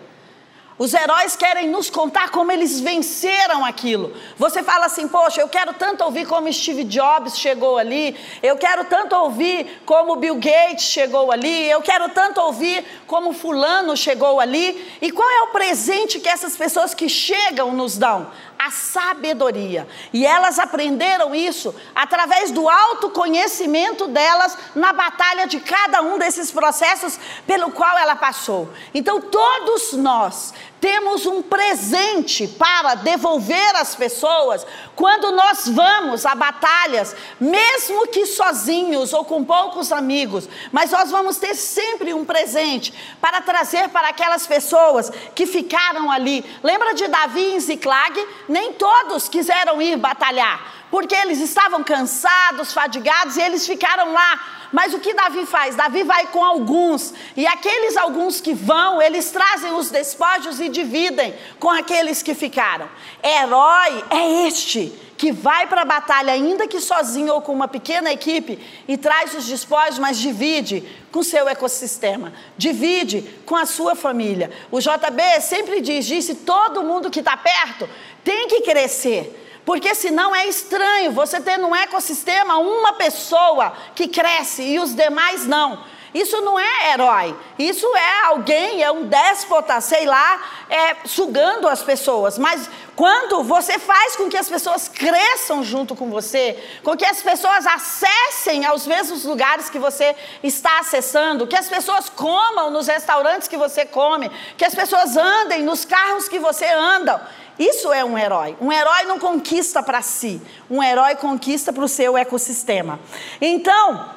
Os 0.78 0.92
heróis 0.92 1.34
querem 1.34 1.68
nos 1.68 1.88
contar 1.88 2.30
como 2.30 2.52
eles 2.52 2.78
venceram 2.80 3.64
aquilo. 3.64 4.14
Você 4.36 4.62
fala 4.62 4.86
assim, 4.86 5.08
poxa, 5.08 5.40
eu 5.40 5.48
quero 5.48 5.72
tanto 5.72 6.04
ouvir 6.04 6.26
como 6.26 6.52
Steve 6.52 6.84
Jobs 6.84 7.36
chegou 7.36 7.78
ali, 7.78 8.14
eu 8.42 8.56
quero 8.56 8.84
tanto 8.84 9.16
ouvir 9.16 9.80
como 9.84 10.14
Bill 10.16 10.36
Gates 10.36 10.84
chegou 10.84 11.32
ali, 11.32 11.68
eu 11.68 11.80
quero 11.80 12.10
tanto 12.10 12.40
ouvir 12.40 12.84
como 13.06 13.32
Fulano 13.32 13.96
chegou 13.96 14.38
ali. 14.38 14.96
E 15.00 15.10
qual 15.10 15.28
é 15.28 15.42
o 15.44 15.48
presente 15.48 16.20
que 16.20 16.28
essas 16.28 16.56
pessoas 16.56 16.94
que 16.94 17.08
chegam 17.08 17.72
nos 17.72 17.96
dão? 17.98 18.30
A 18.58 18.70
sabedoria. 18.70 19.86
E 20.12 20.26
elas 20.26 20.58
aprenderam 20.58 21.34
isso 21.34 21.74
através 21.94 22.50
do 22.50 22.68
autoconhecimento 22.68 24.08
delas 24.08 24.58
na 24.74 24.92
batalha 24.92 25.46
de 25.46 25.60
cada 25.60 26.02
um 26.02 26.18
desses 26.18 26.50
processos 26.50 27.18
pelo 27.46 27.70
qual 27.70 27.96
ela 27.96 28.16
passou. 28.16 28.68
Então, 28.92 29.20
todos 29.20 29.92
nós 29.92 30.52
temos 30.80 31.26
um 31.26 31.42
presente 31.42 32.46
para 32.46 32.94
devolver 32.94 33.76
às 33.76 33.94
pessoas 33.94 34.66
quando 34.94 35.32
nós 35.32 35.68
vamos 35.68 36.24
a 36.26 36.34
batalhas, 36.34 37.14
mesmo 37.40 38.08
que 38.08 38.26
sozinhos 38.26 39.12
ou 39.12 39.24
com 39.24 39.44
poucos 39.44 39.92
amigos, 39.92 40.48
mas 40.72 40.90
nós 40.90 41.10
vamos 41.10 41.36
ter 41.38 41.54
sempre 41.54 42.12
um 42.14 42.24
presente 42.24 42.92
para 43.20 43.40
trazer 43.40 43.88
para 43.88 44.08
aquelas 44.08 44.46
pessoas 44.46 45.10
que 45.34 45.46
ficaram 45.46 46.10
ali. 46.10 46.44
Lembra 46.62 46.94
de 46.94 47.06
Davi 47.08 47.54
em 47.54 47.60
Ziclag? 47.60 48.26
Nem 48.48 48.72
todos 48.72 49.28
quiseram 49.28 49.80
ir 49.80 49.96
batalhar, 49.96 50.86
porque 50.90 51.14
eles 51.14 51.40
estavam 51.40 51.82
cansados, 51.82 52.72
fadigados 52.72 53.36
e 53.36 53.42
eles 53.42 53.66
ficaram 53.66 54.12
lá 54.12 54.57
mas 54.72 54.92
o 54.94 54.98
que 54.98 55.14
Davi 55.14 55.46
faz? 55.46 55.74
Davi 55.74 56.02
vai 56.02 56.26
com 56.28 56.44
alguns, 56.44 57.14
e 57.36 57.46
aqueles 57.46 57.96
alguns 57.96 58.40
que 58.40 58.54
vão, 58.54 59.00
eles 59.00 59.30
trazem 59.30 59.72
os 59.72 59.90
despojos 59.90 60.60
e 60.60 60.68
dividem 60.68 61.34
com 61.58 61.70
aqueles 61.70 62.22
que 62.22 62.34
ficaram. 62.34 62.88
Herói 63.22 64.04
é 64.10 64.46
este 64.46 64.92
que 65.18 65.32
vai 65.32 65.66
para 65.66 65.82
a 65.82 65.84
batalha, 65.84 66.32
ainda 66.32 66.68
que 66.68 66.80
sozinho 66.80 67.34
ou 67.34 67.42
com 67.42 67.52
uma 67.52 67.66
pequena 67.66 68.12
equipe, 68.12 68.58
e 68.86 68.96
traz 68.96 69.34
os 69.34 69.46
despojos, 69.46 69.98
mas 69.98 70.16
divide 70.16 70.88
com 71.10 71.24
seu 71.24 71.48
ecossistema, 71.48 72.32
divide 72.56 73.22
com 73.44 73.56
a 73.56 73.66
sua 73.66 73.96
família. 73.96 74.50
O 74.70 74.78
JB 74.78 75.40
sempre 75.40 75.80
diz: 75.80 76.06
disse, 76.06 76.36
todo 76.36 76.84
mundo 76.84 77.10
que 77.10 77.18
está 77.18 77.36
perto 77.36 77.88
tem 78.22 78.46
que 78.46 78.60
crescer. 78.60 79.46
Porque 79.64 79.94
senão 79.94 80.34
é 80.34 80.46
estranho 80.46 81.12
você 81.12 81.40
ter 81.40 81.58
num 81.58 81.74
ecossistema 81.74 82.58
uma 82.58 82.94
pessoa 82.94 83.72
que 83.94 84.08
cresce 84.08 84.62
e 84.62 84.78
os 84.78 84.94
demais 84.94 85.46
não. 85.46 85.78
Isso 86.14 86.40
não 86.40 86.58
é 86.58 86.92
herói, 86.92 87.36
isso 87.58 87.86
é 87.94 88.26
alguém, 88.26 88.82
é 88.82 88.90
um 88.90 89.04
déspota, 89.04 89.78
sei 89.80 90.06
lá, 90.06 90.42
é, 90.70 90.96
sugando 91.04 91.68
as 91.68 91.82
pessoas. 91.82 92.38
Mas 92.38 92.68
quando 92.96 93.42
você 93.44 93.78
faz 93.78 94.16
com 94.16 94.28
que 94.28 94.36
as 94.36 94.48
pessoas 94.48 94.88
cresçam 94.88 95.62
junto 95.62 95.94
com 95.94 96.08
você, 96.08 96.58
com 96.82 96.96
que 96.96 97.04
as 97.04 97.22
pessoas 97.22 97.66
acessem 97.66 98.64
aos 98.64 98.86
mesmos 98.86 99.24
lugares 99.24 99.68
que 99.68 99.78
você 99.78 100.16
está 100.42 100.78
acessando, 100.78 101.46
que 101.46 101.56
as 101.56 101.68
pessoas 101.68 102.08
comam 102.08 102.70
nos 102.70 102.86
restaurantes 102.86 103.46
que 103.46 103.58
você 103.58 103.84
come, 103.84 104.30
que 104.56 104.64
as 104.64 104.74
pessoas 104.74 105.16
andem 105.16 105.62
nos 105.62 105.84
carros 105.84 106.26
que 106.26 106.38
você 106.38 106.66
anda, 106.66 107.20
isso 107.58 107.92
é 107.92 108.04
um 108.04 108.16
herói. 108.16 108.56
Um 108.60 108.72
herói 108.72 109.04
não 109.04 109.18
conquista 109.18 109.82
para 109.82 110.00
si, 110.02 110.40
um 110.70 110.82
herói 110.82 111.16
conquista 111.16 111.72
para 111.72 111.84
o 111.84 111.88
seu 111.88 112.16
ecossistema. 112.16 113.00
Então, 113.40 114.10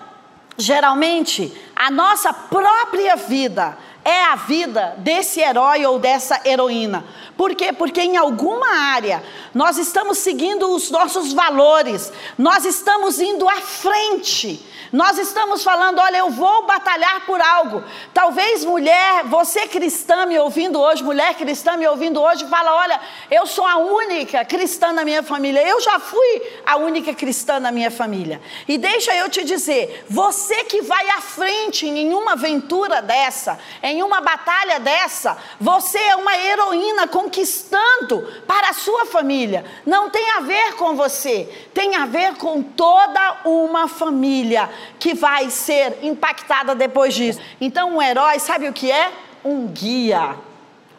geralmente, 0.58 1.51
a 1.75 1.89
nossa 1.89 2.32
própria 2.32 3.15
vida 3.15 3.77
é 4.03 4.23
a 4.25 4.35
vida 4.35 4.95
desse 4.97 5.39
herói 5.39 5.85
ou 5.85 5.99
dessa 5.99 6.41
heroína. 6.45 7.05
Por 7.37 7.55
quê? 7.55 7.73
Porque 7.73 8.01
em 8.01 8.17
alguma 8.17 8.67
área 8.67 9.23
nós 9.53 9.77
estamos 9.77 10.19
seguindo 10.19 10.73
os 10.73 10.89
nossos 10.89 11.33
valores, 11.33 12.11
nós 12.37 12.65
estamos 12.65 13.19
indo 13.19 13.47
à 13.47 13.57
frente. 13.61 14.65
Nós 14.91 15.17
estamos 15.17 15.63
falando, 15.63 15.99
olha, 15.99 16.17
eu 16.17 16.29
vou 16.29 16.65
batalhar 16.65 17.25
por 17.25 17.39
algo. 17.39 17.81
Talvez 18.13 18.65
mulher, 18.65 19.23
você 19.23 19.65
cristã 19.65 20.25
me 20.25 20.37
ouvindo 20.37 20.79
hoje, 20.79 21.01
mulher 21.01 21.33
cristã 21.35 21.77
me 21.77 21.87
ouvindo 21.87 22.21
hoje, 22.21 22.45
fala, 22.47 22.75
olha, 22.75 22.99
eu 23.29 23.45
sou 23.47 23.65
a 23.65 23.77
única 23.77 24.43
cristã 24.43 24.91
na 24.91 25.05
minha 25.05 25.23
família. 25.23 25.65
Eu 25.65 25.79
já 25.79 25.97
fui 25.97 26.41
a 26.65 26.75
única 26.75 27.13
cristã 27.13 27.57
na 27.57 27.71
minha 27.71 27.89
família. 27.89 28.41
E 28.67 28.77
deixa 28.77 29.15
eu 29.15 29.29
te 29.29 29.45
dizer, 29.45 30.05
você 30.09 30.65
que 30.65 30.81
vai 30.81 31.09
à 31.09 31.21
frente 31.21 31.87
em 31.87 32.13
uma 32.13 32.33
aventura 32.33 33.01
dessa, 33.01 33.57
em 33.81 33.90
uma 33.99 34.21
batalha 34.21 34.80
dessa, 34.80 35.36
você 35.60 35.97
é 35.97 36.15
uma 36.15 36.38
heroína 36.38 37.08
conquistando 37.08 38.21
para 38.45 38.69
a 38.69 38.73
sua 38.73 39.08
família. 39.08 39.65
Não 39.88 40.12
tem 40.12 40.30
a 40.34 40.41
ver 40.41 40.75
com 40.75 40.95
você, 40.95 41.49
tem 41.73 41.95
a 41.95 42.06
ver 42.06 42.36
com 42.36 42.62
toda 42.62 43.39
uma 43.43 43.88
família 43.88 44.69
que 44.99 45.15
vai 45.15 45.49
ser 45.49 45.97
impactada 46.04 46.75
depois 46.75 47.15
disso. 47.15 47.41
Então, 47.60 47.95
um 47.95 48.01
herói, 48.01 48.38
sabe 48.38 48.69
o 48.69 48.73
que 48.73 48.91
é? 48.91 49.12
Um 49.43 49.65
guia. 49.65 50.36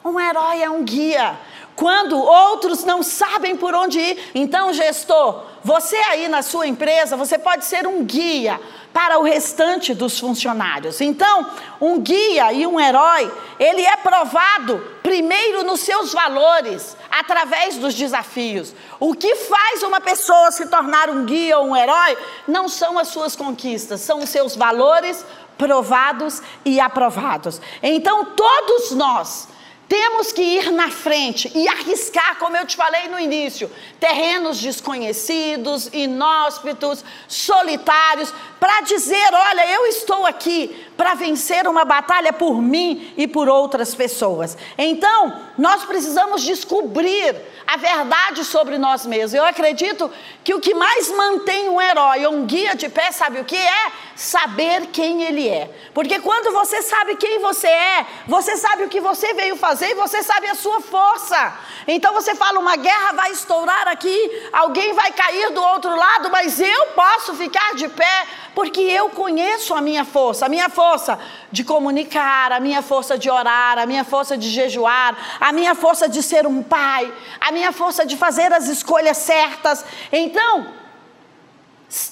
Um 0.05 0.19
herói 0.19 0.61
é 0.61 0.69
um 0.69 0.83
guia. 0.83 1.39
Quando 1.77 2.19
outros 2.19 2.85
não 2.85 3.03
sabem 3.03 3.57
por 3.57 3.75
onde 3.75 3.99
ir, 3.99 4.31
então, 4.35 4.73
gestor, 4.73 5.45
você 5.65 5.97
aí 5.97 6.29
na 6.29 6.43
sua 6.43 6.67
empresa, 6.67 7.17
você 7.17 7.39
pode 7.39 7.65
ser 7.65 7.87
um 7.87 8.05
guia 8.05 8.61
para 8.93 9.19
o 9.19 9.23
restante 9.23 9.95
dos 9.95 10.19
funcionários. 10.19 11.01
Então, 11.01 11.47
um 11.81 11.99
guia 11.99 12.53
e 12.53 12.67
um 12.67 12.79
herói, 12.79 13.33
ele 13.59 13.83
é 13.83 13.97
provado 13.97 14.79
primeiro 15.03 15.65
nos 15.65 15.81
seus 15.81 16.13
valores, 16.13 16.97
através 17.11 17.77
dos 17.77 17.95
desafios. 17.95 18.75
O 19.01 19.15
que 19.15 19.35
faz 19.37 19.83
uma 19.83 20.01
pessoa 20.01 20.51
se 20.51 20.67
tornar 20.67 21.11
um 21.11 21.25
guia 21.25 21.59
ou 21.59 21.69
um 21.69 21.77
herói 21.77 22.17
não 22.47 22.69
são 22.69 22.99
as 22.99 23.09
suas 23.09 23.35
conquistas, 23.35 24.01
são 24.01 24.21
os 24.21 24.29
seus 24.29 24.55
valores 24.57 25.25
provados 25.59 26.43
e 26.65 26.81
aprovados. 26.81 27.61
Então, 27.83 28.25
todos 28.25 28.93
nós 28.93 29.49
temos 29.89 30.33
que 30.33 30.43
ir 30.43 30.71
na 30.71 30.91
frente 30.91 31.51
e 31.55 31.69
arriscar, 31.69 32.39
como 32.39 32.57
eu 32.57 32.67
te 32.67 32.77
falei 32.77 33.09
no 33.09 33.21
início, 33.21 33.71
terrenos 34.01 34.61
desconhecidos, 34.61 35.91
inóspitos, 35.93 37.05
solitários, 37.29 38.33
para 38.59 38.81
dizer: 38.83 39.29
olha, 39.33 39.71
eu 39.73 39.87
estou 39.87 40.25
aqui 40.25 40.87
para 40.97 41.15
vencer 41.15 41.67
uma 41.67 41.85
batalha 41.85 42.33
por 42.33 42.61
mim 42.61 43.13
e 43.17 43.27
por 43.27 43.49
outras 43.49 43.95
pessoas. 43.95 44.57
Então, 44.77 45.41
nós 45.59 45.85
precisamos 45.85 46.43
descobrir 46.43 47.37
a 47.67 47.77
verdade 47.77 48.45
sobre 48.45 48.79
nós 48.79 49.07
mesmos. 49.07 49.35
Eu 49.35 49.45
acredito 49.45 50.11
que 50.45 50.55
o 50.55 50.61
que 50.61 50.75
mais 50.75 51.09
mantém 51.11 51.69
um 51.69 51.81
herói 51.81 52.27
um 52.27 52.45
guia 52.45 52.75
de 52.75 52.89
pé, 52.89 53.13
sabe 53.13 53.41
o 53.41 53.45
que 53.45 53.57
é? 53.57 53.93
Saber 54.15 54.87
quem 54.87 55.23
ele 55.23 55.49
é. 55.49 55.71
Porque 55.95 56.21
quando 56.21 56.53
você 56.53 56.83
sabe 56.83 57.17
quem 57.17 57.39
você 57.39 57.69
é, 57.69 58.07
você 58.27 58.57
sabe 58.57 58.85
o 58.85 58.89
que 58.89 59.01
você 59.01 59.35
veio 59.35 59.57
fazer 59.57 59.91
e 59.91 59.95
você 59.95 60.23
sabe 60.23 60.49
a 60.49 60.55
sua 60.55 60.81
força. 60.81 61.55
Então 61.87 62.13
você 62.13 62.35
fala: 62.35 62.59
uma 62.59 62.77
guerra 62.77 63.13
vai 63.13 63.31
estourar 63.31 63.89
aqui, 63.89 64.49
alguém 64.53 64.93
vai 64.93 65.13
cair 65.13 65.51
do 65.51 65.63
outro 65.63 65.95
lado, 65.95 66.31
mas 66.31 66.61
eu 66.61 66.87
posso 66.89 67.35
ficar 67.35 67.75
de 67.75 67.89
pé 67.89 68.27
porque 68.55 68.81
eu 68.81 69.11
conheço 69.11 69.75
a 69.75 69.81
minha 69.81 70.05
força, 70.05 70.47
a 70.47 70.49
minha 70.49 70.69
força 70.69 71.19
de 71.51 71.65
comunicar, 71.65 72.53
a 72.53 72.61
minha 72.61 72.83
força 72.83 73.17
de 73.17 73.31
orar, 73.31 73.79
a 73.79 73.87
minha 73.87 74.05
força 74.05 74.37
de 74.37 74.49
jejuar, 74.51 75.17
a 75.41 75.53
minha 75.53 75.75
força 75.75 76.09
de 76.09 76.23
ser 76.23 76.47
um 76.47 76.63
pai, 76.63 77.13
a 77.41 77.51
minha 77.51 77.73
força 77.73 78.05
de 78.05 78.17
fazer 78.17 78.53
as 78.53 78.69
escolhas 78.69 79.17
certas. 79.17 79.85
Então, 80.11 80.83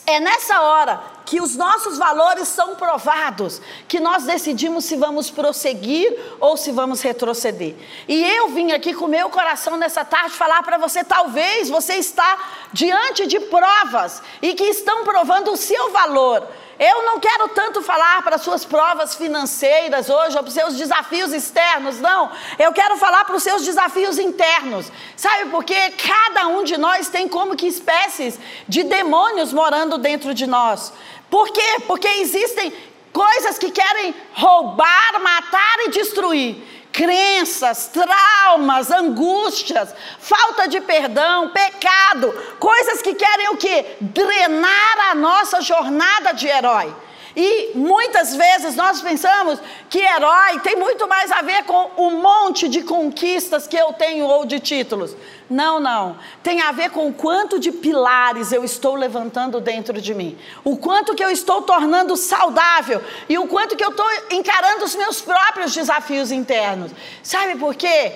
É 0.07 0.21
nessa 0.21 0.61
hora 0.61 1.01
que 1.25 1.41
os 1.41 1.57
nossos 1.57 1.99
valores 1.99 2.49
são 2.49 2.75
provados, 2.75 3.61
que 3.87 4.01
nós 4.01 4.25
decidimos 4.25 4.85
se 4.85 4.97
vamos 4.97 5.31
prosseguir 5.31 6.13
ou 6.41 6.57
se 6.57 6.73
vamos 6.73 7.03
retroceder. 7.03 7.75
E 8.09 8.25
eu 8.25 8.49
vim 8.49 8.73
aqui 8.73 8.95
com 8.95 9.07
meu 9.07 9.31
coração 9.31 9.77
nessa 9.77 10.05
tarde 10.05 10.35
falar 10.35 10.63
para 10.63 10.79
você, 10.79 11.05
talvez 11.05 11.69
você 11.69 11.95
está 11.95 12.39
diante 12.73 13.27
de 13.27 13.41
provas 13.41 14.23
e 14.43 14.55
que 14.55 14.65
estão 14.65 15.05
provando 15.05 15.53
o 15.53 15.57
seu 15.57 15.91
valor. 15.91 16.47
Eu 16.81 17.03
não 17.03 17.21
quero 17.21 17.49
tanto 17.49 17.83
falar 17.83 18.23
para 18.23 18.39
suas 18.39 18.65
provas 18.65 19.15
financeiras 19.15 20.09
hoje 20.09 20.35
ou 20.35 20.43
para 20.43 20.49
os 20.49 20.55
seus 20.55 20.77
desafios 20.77 21.31
externos, 21.31 22.01
não. 22.01 22.33
Eu 22.59 22.73
quero 22.73 22.97
falar 22.97 23.27
para 23.27 23.37
os 23.37 23.43
seus 23.43 23.67
desafios 23.67 24.19
internos. 24.19 24.91
Sabe 25.15 25.51
por 25.51 25.63
quê? 25.63 25.93
Cada 25.99 26.49
um 26.49 26.65
de 26.65 26.79
nós 26.79 27.11
tem 27.11 27.29
como 27.29 27.55
que 27.55 27.67
espécies 27.67 28.39
de 28.67 28.83
demônios 28.83 29.53
morando 29.53 29.99
dentro 29.99 30.33
de 30.33 30.47
nós. 30.47 30.91
Por 31.31 31.51
quê? 31.51 31.77
Porque 31.87 32.09
existem 32.09 32.73
coisas 33.13 33.59
que 33.59 33.71
querem 33.71 34.15
roubar, 34.33 35.21
matar 35.21 35.79
e 35.87 35.91
destruir 35.91 36.71
crenças, 36.93 37.89
traumas, 37.89 38.91
angústias, 38.91 39.95
falta 40.19 40.67
de 40.69 40.81
perdão, 40.81 41.51
pecado, 41.51 42.33
coisas 42.59 43.01
que 43.01 43.15
querem 43.15 43.49
o 43.51 43.57
que? 43.57 43.97
Drenar 44.01 45.11
a 45.11 45.15
nossa 45.15 45.61
jornada 45.61 46.33
de 46.33 46.49
herói. 46.49 46.95
E 47.37 47.73
muitas 47.77 48.35
vezes 48.35 48.75
nós 48.75 49.01
pensamos 49.01 49.61
que 49.89 49.99
herói 49.99 50.59
tem 50.61 50.77
muito 50.77 51.07
mais 51.07 51.31
a 51.31 51.43
ver 51.43 51.65
com 51.65 51.91
o 51.97 52.11
monte 52.11 52.69
de 52.69 52.83
conquistas 52.83 53.67
que 53.67 53.77
eu 53.77 53.93
tenho 53.93 54.27
ou 54.27 54.45
de 54.45 54.59
títulos. 54.59 55.17
Não, 55.49 55.79
não. 55.79 56.17
Tem 56.43 56.61
a 56.61 56.73
ver 56.73 56.91
com 56.91 57.09
o 57.09 57.13
quanto 57.13 57.59
de 57.59 57.71
pilares 57.71 58.53
eu 58.53 58.65
estou 58.65 58.95
levantando 58.95 59.61
dentro 59.61 60.01
de 60.01 60.15
mim. 60.15 60.37
O 60.65 60.77
quanto 60.77 61.15
que 61.15 61.25
eu 61.25 61.31
estou 61.31 61.63
tornando 61.63 62.17
saudável 62.17 63.03
e 63.29 63.39
o 63.39 63.47
quanto 63.47 63.77
que 63.77 63.85
eu 63.85 63.91
estou 63.91 64.07
encarando 64.31 64.85
os 64.85 64.97
meus 64.97 65.21
próprios 65.21 65.73
desafios 65.73 66.33
internos. 66.33 66.93
Sabe 67.23 67.57
por 67.57 67.75
quê? 67.75 68.13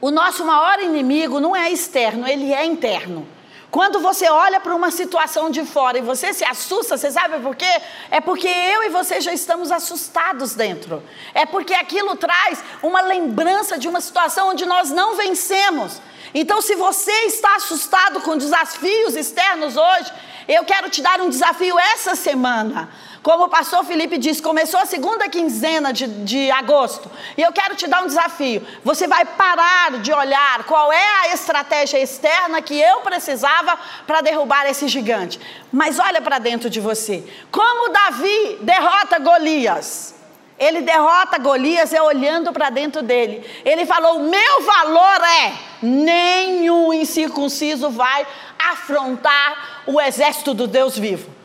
O 0.00 0.10
nosso 0.10 0.44
maior 0.44 0.80
inimigo 0.80 1.38
não 1.38 1.54
é 1.54 1.70
externo, 1.70 2.26
ele 2.26 2.52
é 2.52 2.64
interno. 2.64 3.26
Quando 3.72 4.00
você 4.00 4.28
olha 4.28 4.60
para 4.60 4.74
uma 4.74 4.90
situação 4.90 5.48
de 5.48 5.64
fora 5.64 5.96
e 5.96 6.02
você 6.02 6.34
se 6.34 6.44
assusta, 6.44 6.98
você 6.98 7.10
sabe 7.10 7.38
por 7.38 7.56
quê? 7.56 7.80
É 8.10 8.20
porque 8.20 8.46
eu 8.46 8.82
e 8.82 8.90
você 8.90 9.18
já 9.18 9.32
estamos 9.32 9.72
assustados 9.72 10.54
dentro. 10.54 11.02
É 11.32 11.46
porque 11.46 11.72
aquilo 11.72 12.14
traz 12.14 12.62
uma 12.82 13.00
lembrança 13.00 13.78
de 13.78 13.88
uma 13.88 14.02
situação 14.02 14.50
onde 14.50 14.66
nós 14.66 14.90
não 14.90 15.16
vencemos. 15.16 16.02
Então, 16.34 16.60
se 16.60 16.74
você 16.74 17.12
está 17.24 17.56
assustado 17.56 18.20
com 18.20 18.36
desafios 18.36 19.16
externos 19.16 19.74
hoje, 19.74 20.12
eu 20.46 20.66
quero 20.66 20.90
te 20.90 21.00
dar 21.00 21.22
um 21.22 21.30
desafio 21.30 21.78
essa 21.78 22.14
semana. 22.14 22.90
Como 23.22 23.44
o 23.44 23.48
pastor 23.48 23.84
Felipe 23.84 24.18
disse, 24.18 24.42
começou 24.42 24.80
a 24.80 24.84
segunda 24.84 25.28
quinzena 25.28 25.92
de, 25.92 26.08
de 26.24 26.50
agosto. 26.50 27.08
E 27.36 27.42
eu 27.42 27.52
quero 27.52 27.76
te 27.76 27.86
dar 27.86 28.02
um 28.02 28.06
desafio. 28.08 28.66
Você 28.84 29.06
vai 29.06 29.24
parar 29.24 30.00
de 30.00 30.12
olhar 30.12 30.64
qual 30.64 30.92
é 30.92 31.20
a 31.20 31.28
estratégia 31.32 32.00
externa 32.00 32.60
que 32.60 32.74
eu 32.74 33.00
precisava 33.00 33.78
para 34.08 34.22
derrubar 34.22 34.68
esse 34.68 34.88
gigante. 34.88 35.38
Mas 35.70 36.00
olha 36.00 36.20
para 36.20 36.40
dentro 36.40 36.68
de 36.68 36.80
você. 36.80 37.24
Como 37.52 37.92
Davi 37.92 38.58
derrota 38.62 39.20
Golias? 39.20 40.16
Ele 40.58 40.80
derrota 40.80 41.38
Golias 41.38 41.92
é 41.92 42.02
olhando 42.02 42.52
para 42.52 42.70
dentro 42.70 43.02
dele. 43.02 43.48
Ele 43.64 43.86
falou: 43.86 44.20
Meu 44.20 44.62
valor 44.62 45.20
é 45.22 45.52
nenhum 45.80 46.92
incircunciso 46.92 47.88
vai 47.88 48.26
afrontar 48.58 49.82
o 49.86 50.00
exército 50.00 50.52
do 50.54 50.66
Deus 50.66 50.98
vivo. 50.98 51.41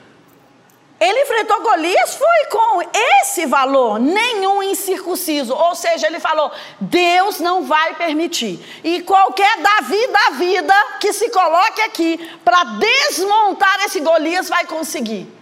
Ele 1.00 1.22
enfrentou 1.22 1.62
Golias 1.62 2.16
foi 2.16 2.46
com 2.50 2.82
esse 3.22 3.46
valor, 3.46 4.00
nenhum 4.00 4.64
incircunciso. 4.64 5.54
Ou 5.54 5.76
seja, 5.76 6.08
ele 6.08 6.20
falou: 6.20 6.52
Deus 6.80 7.40
não 7.40 7.64
vai 7.64 7.94
permitir. 7.96 8.60
E 8.84 9.02
qualquer 9.02 9.58
Davi 9.58 10.08
da 10.08 10.30
vida 10.32 10.74
que 11.00 11.14
se 11.14 11.30
coloque 11.30 11.82
aqui 11.82 12.18
para 12.44 12.64
desmontar 12.64 13.86
esse 13.86 14.00
Golias 14.00 14.50
vai 14.50 14.66
conseguir. 14.66 15.37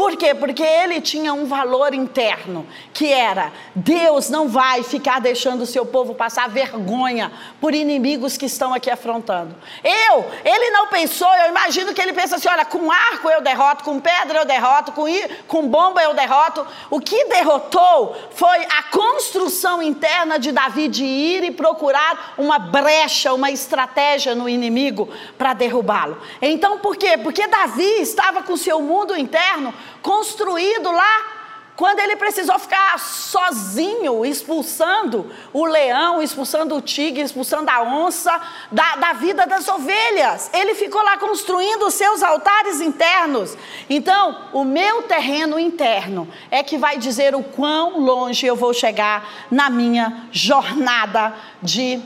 Por 0.00 0.16
quê? 0.16 0.34
Porque 0.34 0.62
ele 0.62 0.98
tinha 0.98 1.34
um 1.34 1.44
valor 1.44 1.92
interno, 1.92 2.66
que 2.90 3.12
era: 3.12 3.52
Deus 3.74 4.30
não 4.30 4.48
vai 4.48 4.82
ficar 4.82 5.20
deixando 5.20 5.60
o 5.60 5.66
seu 5.66 5.84
povo 5.84 6.14
passar 6.14 6.48
vergonha 6.48 7.30
por 7.60 7.74
inimigos 7.74 8.38
que 8.38 8.46
estão 8.46 8.72
aqui 8.72 8.90
afrontando. 8.90 9.54
Eu, 9.84 10.24
ele 10.42 10.70
não 10.70 10.86
pensou, 10.86 11.28
eu 11.34 11.50
imagino 11.50 11.92
que 11.92 12.00
ele 12.00 12.14
pensa 12.14 12.36
assim: 12.36 12.48
olha, 12.48 12.64
com 12.64 12.90
arco 12.90 13.28
eu 13.28 13.42
derroto, 13.42 13.84
com 13.84 14.00
pedra 14.00 14.38
eu 14.38 14.46
derroto, 14.46 14.92
com, 14.92 15.04
com 15.46 15.68
bomba 15.68 16.02
eu 16.02 16.14
derroto. 16.14 16.66
O 16.88 16.98
que 16.98 17.26
derrotou 17.26 18.16
foi 18.30 18.56
a 18.78 18.84
construção 18.84 19.82
interna 19.82 20.38
de 20.38 20.50
Davi 20.50 20.88
de 20.88 21.04
ir 21.04 21.44
e 21.44 21.50
procurar 21.50 22.32
uma 22.38 22.58
brecha, 22.58 23.34
uma 23.34 23.50
estratégia 23.50 24.34
no 24.34 24.48
inimigo 24.48 25.10
para 25.36 25.52
derrubá-lo. 25.52 26.16
Então, 26.40 26.78
por 26.78 26.96
quê? 26.96 27.18
Porque 27.18 27.46
Davi 27.46 28.00
estava 28.00 28.42
com 28.42 28.56
seu 28.56 28.80
mundo 28.80 29.14
interno 29.14 29.74
construído 30.02 30.90
lá 30.90 31.40
quando 31.80 31.98
ele 32.00 32.14
precisou 32.14 32.58
ficar 32.58 32.98
sozinho, 32.98 34.22
expulsando 34.22 35.32
o 35.50 35.64
leão, 35.64 36.22
expulsando 36.22 36.76
o 36.76 36.82
tigre, 36.82 37.22
expulsando 37.22 37.70
a 37.70 37.82
onça 37.82 38.38
da, 38.70 38.96
da 38.96 39.12
vida 39.14 39.46
das 39.46 39.66
ovelhas. 39.66 40.50
Ele 40.52 40.74
ficou 40.74 41.02
lá 41.02 41.16
construindo 41.16 41.86
os 41.86 41.94
seus 41.94 42.22
altares 42.22 42.82
internos. 42.82 43.56
Então, 43.88 44.48
o 44.52 44.62
meu 44.62 45.04
terreno 45.04 45.58
interno 45.58 46.28
é 46.50 46.62
que 46.62 46.76
vai 46.76 46.98
dizer 46.98 47.34
o 47.34 47.42
quão 47.42 47.98
longe 47.98 48.44
eu 48.44 48.56
vou 48.56 48.74
chegar 48.74 49.46
na 49.50 49.70
minha 49.70 50.28
jornada 50.30 51.34
de 51.62 51.98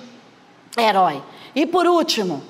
herói. 0.79 1.21
E 1.53 1.67
por 1.67 1.85
último, 1.85 2.45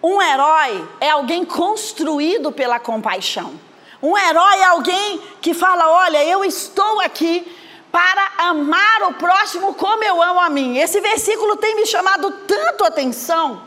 um 0.00 0.22
herói 0.22 0.88
é 1.00 1.10
alguém 1.10 1.44
construído 1.44 2.52
pela 2.52 2.78
compaixão. 2.78 3.66
Um 4.02 4.16
herói 4.16 4.58
é 4.58 4.64
alguém 4.64 5.20
que 5.40 5.54
fala: 5.54 5.90
Olha, 5.90 6.24
eu 6.24 6.44
estou 6.44 7.00
aqui 7.00 7.56
para 7.90 8.32
amar 8.38 9.02
o 9.04 9.14
próximo 9.14 9.74
como 9.74 10.04
eu 10.04 10.22
amo 10.22 10.40
a 10.40 10.48
mim. 10.48 10.78
Esse 10.78 11.00
versículo 11.00 11.56
tem 11.56 11.74
me 11.74 11.86
chamado 11.86 12.30
tanto 12.46 12.84
atenção, 12.84 13.62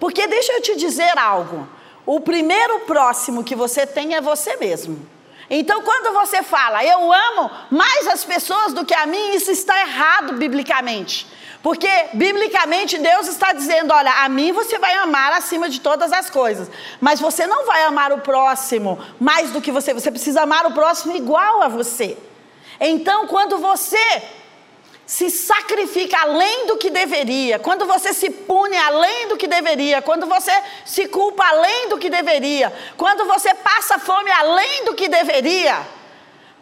porque 0.00 0.26
deixa 0.26 0.52
eu 0.54 0.62
te 0.62 0.76
dizer 0.76 1.16
algo. 1.18 1.68
O 2.04 2.20
primeiro 2.20 2.80
próximo 2.80 3.44
que 3.44 3.54
você 3.54 3.86
tem 3.86 4.14
é 4.14 4.20
você 4.20 4.56
mesmo. 4.56 5.15
Então, 5.48 5.82
quando 5.82 6.12
você 6.12 6.42
fala, 6.42 6.84
eu 6.84 7.12
amo 7.12 7.50
mais 7.70 8.06
as 8.08 8.24
pessoas 8.24 8.72
do 8.72 8.84
que 8.84 8.94
a 8.94 9.06
mim, 9.06 9.34
isso 9.34 9.50
está 9.50 9.80
errado 9.80 10.32
biblicamente. 10.34 11.26
Porque, 11.62 11.88
biblicamente, 12.12 12.98
Deus 12.98 13.26
está 13.26 13.52
dizendo: 13.52 13.92
olha, 13.92 14.12
a 14.24 14.28
mim 14.28 14.52
você 14.52 14.78
vai 14.78 14.94
amar 14.94 15.32
acima 15.32 15.68
de 15.68 15.80
todas 15.80 16.12
as 16.12 16.30
coisas, 16.30 16.70
mas 17.00 17.20
você 17.20 17.46
não 17.46 17.66
vai 17.66 17.82
amar 17.84 18.12
o 18.12 18.20
próximo 18.20 18.98
mais 19.18 19.50
do 19.50 19.60
que 19.60 19.72
você, 19.72 19.92
você 19.92 20.10
precisa 20.10 20.42
amar 20.42 20.66
o 20.66 20.72
próximo 20.72 21.16
igual 21.16 21.62
a 21.62 21.68
você. 21.68 22.16
Então, 22.78 23.26
quando 23.26 23.58
você 23.58 24.22
se 25.06 25.30
sacrifica 25.30 26.18
além 26.20 26.66
do 26.66 26.76
que 26.76 26.90
deveria, 26.90 27.60
quando 27.60 27.86
você 27.86 28.12
se 28.12 28.28
pune 28.28 28.76
além 28.76 29.28
do 29.28 29.36
que 29.36 29.46
deveria, 29.46 30.02
quando 30.02 30.26
você 30.26 30.52
se 30.84 31.06
culpa 31.06 31.46
além 31.46 31.88
do 31.88 31.96
que 31.96 32.10
deveria, 32.10 32.72
quando 32.96 33.24
você 33.24 33.54
passa 33.54 34.00
fome 34.00 34.30
além 34.32 34.84
do 34.84 34.94
que 34.94 35.08
deveria, 35.08 35.86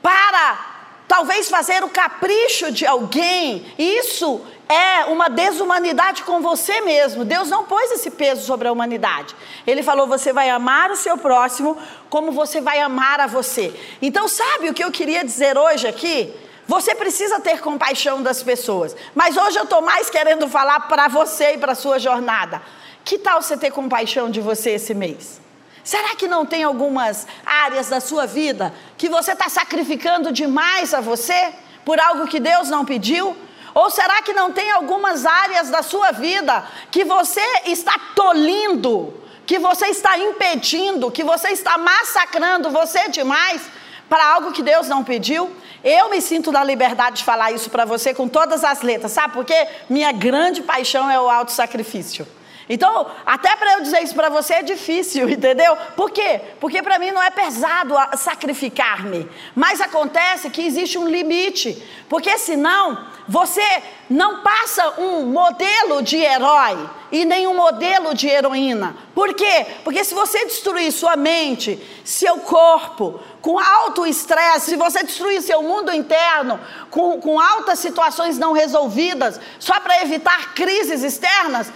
para 0.03 0.75
talvez 1.09 1.49
fazer 1.49 1.83
o 1.83 1.89
capricho 1.89 2.71
de 2.71 2.85
alguém, 2.85 3.73
isso 3.79 4.45
é 4.69 5.05
uma 5.07 5.29
desumanidade 5.29 6.23
com 6.23 6.41
você 6.41 6.81
mesmo. 6.83 7.25
Deus 7.25 7.49
não 7.49 7.65
pôs 7.65 7.91
esse 7.93 8.11
peso 8.11 8.45
sobre 8.45 8.69
a 8.69 8.73
humanidade. 8.73 9.35
Ele 9.67 9.83
falou: 9.83 10.07
você 10.07 10.33
vai 10.33 10.51
amar 10.51 10.91
o 10.91 10.97
seu 10.97 11.17
próximo 11.17 11.79
como 12.11 12.33
você 12.33 12.61
vai 12.61 12.81
amar 12.81 13.21
a 13.21 13.27
você. 13.27 13.75
Então, 14.01 14.27
sabe 14.29 14.69
o 14.69 14.75
que 14.75 14.85
eu 14.85 14.91
queria 14.91 15.25
dizer 15.25 15.57
hoje 15.57 15.87
aqui? 15.87 16.35
Você 16.67 16.95
precisa 16.95 17.41
ter 17.41 17.61
compaixão 17.61 18.23
das 18.23 18.43
pessoas. 18.43 18.97
Mas 19.15 19.37
hoje 19.37 19.59
eu 19.59 19.65
estou 19.65 19.83
mais 19.83 20.09
querendo 20.09 20.49
falar 20.49 20.81
para 20.81 21.09
você 21.09 21.55
e 21.55 21.59
para 21.59 21.73
a 21.73 21.77
sua 21.77 21.99
jornada. 21.99 22.63
Que 23.05 23.19
tal 23.19 23.43
você 23.43 23.57
ter 23.57 23.71
compaixão 23.71 24.31
de 24.31 24.41
você 24.41 24.71
esse 24.71 24.95
mês? 24.95 25.41
Será 25.83 26.17
que 26.17 26.27
não 26.27 26.47
tem 26.47 26.65
algumas 26.65 27.27
áreas 27.45 27.91
da 27.91 28.01
sua 28.01 28.25
vida 28.25 28.73
que 28.97 29.11
você 29.11 29.33
está 29.33 29.51
sacrificando 29.51 30.33
demais 30.33 30.95
a 30.95 31.01
você 31.03 31.53
por 31.85 32.01
algo 32.01 32.27
que 32.27 32.41
Deus 32.41 32.71
não 32.71 32.87
pediu? 32.87 33.37
Ou 33.75 33.91
será 33.91 34.23
que 34.23 34.33
não 34.33 34.51
tem 34.51 34.71
algumas 34.71 35.27
áreas 35.27 35.69
da 35.69 35.83
sua 35.83 36.13
vida 36.13 36.65
que 36.91 37.05
você 37.05 37.45
está 37.67 37.99
tolindo, 38.15 39.23
que 39.45 39.59
você 39.59 39.89
está 39.89 40.17
impedindo, 40.17 41.11
que 41.11 41.23
você 41.23 41.49
está 41.49 41.77
massacrando 41.77 42.71
você 42.71 43.09
demais 43.09 43.61
para 44.09 44.35
algo 44.35 44.53
que 44.53 44.63
Deus 44.63 44.89
não 44.89 45.03
pediu? 45.03 45.55
Eu 45.83 46.11
me 46.11 46.21
sinto 46.21 46.51
na 46.51 46.65
liberdade 46.65 47.19
de 47.19 47.25
falar 47.25 47.53
isso 47.53 47.71
para 47.71 47.85
você 47.85 48.15
com 48.15 48.29
todas 48.29 48.65
as 48.65 48.83
letras, 48.83 49.13
sabe? 49.13 49.35
Porque 49.35 49.67
minha 49.89 50.13
grande 50.13 50.63
paixão 50.63 51.11
é 51.11 51.21
o 51.21 51.29
auto 51.29 51.53
sacrifício. 51.53 52.27
Então, 52.69 53.11
até 53.27 53.55
para 53.57 53.75
eu 53.75 53.83
dizer 53.83 54.03
isso 54.03 54.15
para 54.15 54.29
você 54.29 54.55
é 54.55 54.63
difícil, 54.63 55.29
entendeu? 55.31 55.77
Por 55.97 56.11
quê? 56.11 56.41
Porque 56.61 56.83
para 56.83 56.99
mim 56.99 57.11
não 57.11 57.23
é 57.23 57.31
pesado 57.31 57.95
sacrificar-me. 58.17 59.29
Mas 59.55 59.81
acontece 59.81 60.51
que 60.51 60.63
existe 60.63 60.99
um 60.99 61.09
limite. 61.09 61.83
Porque 62.09 62.39
senão 62.39 63.07
você 63.27 63.63
não 64.09 64.43
passa 64.43 65.01
um 65.01 65.27
modelo 65.27 66.03
de 66.03 66.17
herói 66.17 66.79
e 67.11 67.25
nem 67.25 67.47
um 67.47 67.57
modelo 67.57 68.15
de 68.15 68.29
heroína. 68.29 68.97
Por 69.15 69.35
quê? 69.35 69.67
Porque 69.83 70.05
se 70.05 70.15
você 70.15 70.45
destruir 70.45 70.93
sua 70.93 71.17
mente, 71.17 71.81
seu 72.05 72.39
corpo, 72.39 73.21
com 73.41 73.59
alto 73.59 74.07
estresse, 74.07 74.71
se 74.71 74.77
você 74.77 75.03
destruir 75.03 75.41
seu 75.43 75.63
mundo 75.63 75.93
interno, 75.93 76.59
com, 76.91 77.21
com 77.21 77.39
altas 77.39 77.79
situações 77.79 78.39
não 78.39 78.53
resolvidas, 78.53 79.41
só 79.59 79.81
para 79.81 80.03
evitar 80.03 80.55
crises 80.55 81.03
externas, 81.03 81.73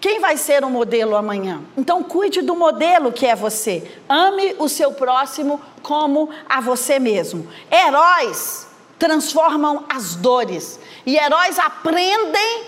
quem 0.00 0.18
vai 0.18 0.36
ser 0.38 0.64
o 0.64 0.70
modelo 0.70 1.14
amanhã? 1.14 1.60
Então, 1.76 2.02
cuide 2.02 2.40
do 2.40 2.56
modelo 2.56 3.12
que 3.12 3.26
é 3.26 3.36
você. 3.36 4.00
Ame 4.08 4.56
o 4.58 4.68
seu 4.68 4.92
próximo 4.92 5.60
como 5.82 6.30
a 6.48 6.60
você 6.60 6.98
mesmo. 6.98 7.46
Heróis 7.70 8.66
transformam 8.98 9.84
as 9.88 10.14
dores. 10.14 10.80
E 11.04 11.16
heróis 11.16 11.58
aprendem 11.58 12.64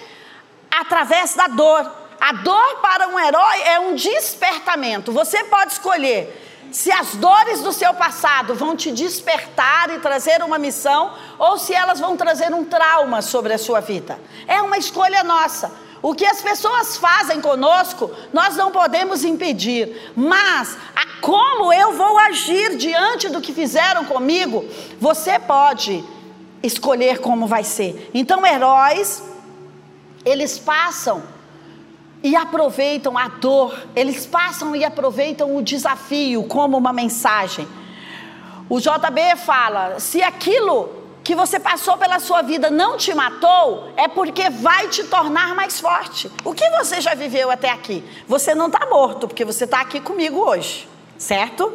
através 0.70 1.34
da 1.34 1.46
dor. 1.46 1.90
A 2.20 2.32
dor 2.34 2.80
para 2.82 3.08
um 3.08 3.18
herói 3.18 3.62
é 3.62 3.80
um 3.80 3.94
despertamento. 3.94 5.10
Você 5.10 5.42
pode 5.44 5.72
escolher 5.72 6.38
se 6.70 6.92
as 6.92 7.14
dores 7.14 7.60
do 7.60 7.72
seu 7.72 7.92
passado 7.94 8.54
vão 8.54 8.76
te 8.76 8.90
despertar 8.90 9.90
e 9.90 9.98
trazer 10.00 10.42
uma 10.42 10.58
missão 10.58 11.14
ou 11.38 11.58
se 11.58 11.74
elas 11.74 11.98
vão 11.98 12.16
trazer 12.16 12.52
um 12.54 12.64
trauma 12.64 13.22
sobre 13.22 13.52
a 13.52 13.58
sua 13.58 13.80
vida. 13.80 14.18
É 14.46 14.60
uma 14.60 14.78
escolha 14.78 15.24
nossa. 15.24 15.72
O 16.02 16.14
que 16.14 16.26
as 16.26 16.42
pessoas 16.42 16.96
fazem 16.96 17.40
conosco, 17.40 18.10
nós 18.32 18.56
não 18.56 18.72
podemos 18.72 19.22
impedir, 19.22 20.12
mas 20.16 20.76
a, 20.96 21.20
como 21.20 21.72
eu 21.72 21.92
vou 21.92 22.18
agir 22.18 22.76
diante 22.76 23.28
do 23.28 23.40
que 23.40 23.52
fizeram 23.52 24.04
comigo, 24.04 24.64
você 25.00 25.38
pode 25.38 26.04
escolher 26.60 27.20
como 27.20 27.46
vai 27.46 27.62
ser. 27.62 28.10
Então, 28.12 28.44
heróis, 28.44 29.22
eles 30.24 30.58
passam 30.58 31.22
e 32.20 32.34
aproveitam 32.34 33.16
a 33.16 33.28
dor, 33.28 33.78
eles 33.94 34.26
passam 34.26 34.74
e 34.74 34.84
aproveitam 34.84 35.56
o 35.56 35.62
desafio 35.62 36.42
como 36.44 36.76
uma 36.76 36.92
mensagem. 36.92 37.68
O 38.68 38.80
JB 38.80 39.36
fala: 39.36 40.00
se 40.00 40.20
aquilo 40.20 41.01
que 41.22 41.34
você 41.34 41.60
passou 41.60 41.96
pela 41.96 42.18
sua 42.18 42.42
vida 42.42 42.70
não 42.70 42.96
te 42.96 43.14
matou, 43.14 43.92
é 43.96 44.08
porque 44.08 44.50
vai 44.50 44.88
te 44.88 45.04
tornar 45.04 45.54
mais 45.54 45.80
forte. 45.80 46.30
O 46.44 46.52
que 46.52 46.68
você 46.70 47.00
já 47.00 47.14
viveu 47.14 47.50
até 47.50 47.70
aqui? 47.70 48.04
Você 48.26 48.54
não 48.54 48.66
está 48.66 48.86
morto, 48.86 49.28
porque 49.28 49.44
você 49.44 49.64
está 49.64 49.80
aqui 49.80 50.00
comigo 50.00 50.38
hoje, 50.38 50.88
certo? 51.16 51.72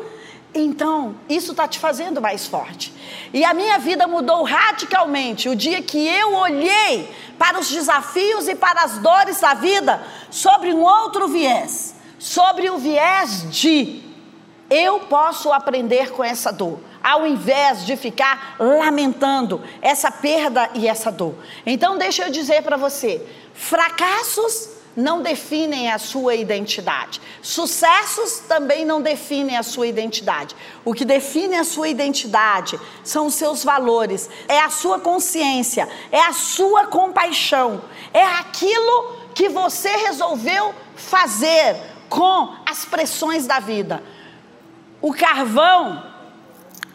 Então, 0.53 1.15
isso 1.29 1.51
está 1.51 1.67
te 1.67 1.79
fazendo 1.79 2.21
mais 2.21 2.47
forte. 2.47 2.93
E 3.33 3.45
a 3.45 3.53
minha 3.53 3.77
vida 3.77 4.07
mudou 4.07 4.43
radicalmente 4.43 5.47
o 5.49 5.55
dia 5.55 5.81
que 5.81 6.07
eu 6.07 6.36
olhei 6.36 7.10
para 7.38 7.60
os 7.60 7.69
desafios 7.69 8.47
e 8.47 8.55
para 8.55 8.83
as 8.83 8.97
dores 8.97 9.39
da 9.39 9.53
vida 9.53 10.01
sobre 10.29 10.73
um 10.73 10.81
outro 10.81 11.27
viés 11.27 11.97
sobre 12.19 12.69
o 12.69 12.77
viés 12.77 13.49
de 13.51 14.01
eu 14.69 15.01
posso 15.01 15.51
aprender 15.51 16.12
com 16.12 16.23
essa 16.23 16.51
dor 16.51 16.79
ao 17.08 17.26
invés 17.26 17.86
de 17.86 17.96
ficar 17.96 18.58
lamentando 18.60 19.63
essa 19.82 20.12
perda 20.12 20.70
e 20.74 20.89
essa 20.89 21.10
dor. 21.10 21.36
Então, 21.65 21.98
deixa 21.98 22.24
eu 22.24 22.30
dizer 22.30 22.62
para 22.63 22.76
você: 22.76 23.26
fracassos 23.54 24.72
não 24.93 25.22
definem 25.22 25.89
a 25.89 25.98
sua 26.00 26.36
identidade. 26.36 27.22
Sucessos 27.41 28.39
também 28.39 28.84
não 28.84 29.02
definem 29.02 29.56
a 29.56 29.63
sua 29.63 29.88
identidade. 29.88 30.54
O 30.84 30.93
que 30.93 31.06
define 31.06 31.56
a 31.56 31.63
sua 31.63 31.88
identidade 31.88 32.78
são 33.06 33.28
os 33.28 33.36
seus 33.36 33.63
valores, 33.63 34.30
é 34.50 34.60
a 34.60 34.70
sua 34.70 35.00
consciência, 35.00 35.88
é 36.12 36.20
a 36.20 36.34
sua 36.34 36.88
compaixão, 36.88 37.84
é 38.13 38.26
aquilo 38.26 39.15
que 39.34 39.48
você 39.48 39.96
resolveu 39.96 40.76
fazer 40.93 41.78
com 42.10 42.54
as 42.65 42.84
pressões 42.84 43.48
da 43.48 43.60
vida. 43.60 44.04
O 45.00 45.13
carvão 45.13 46.16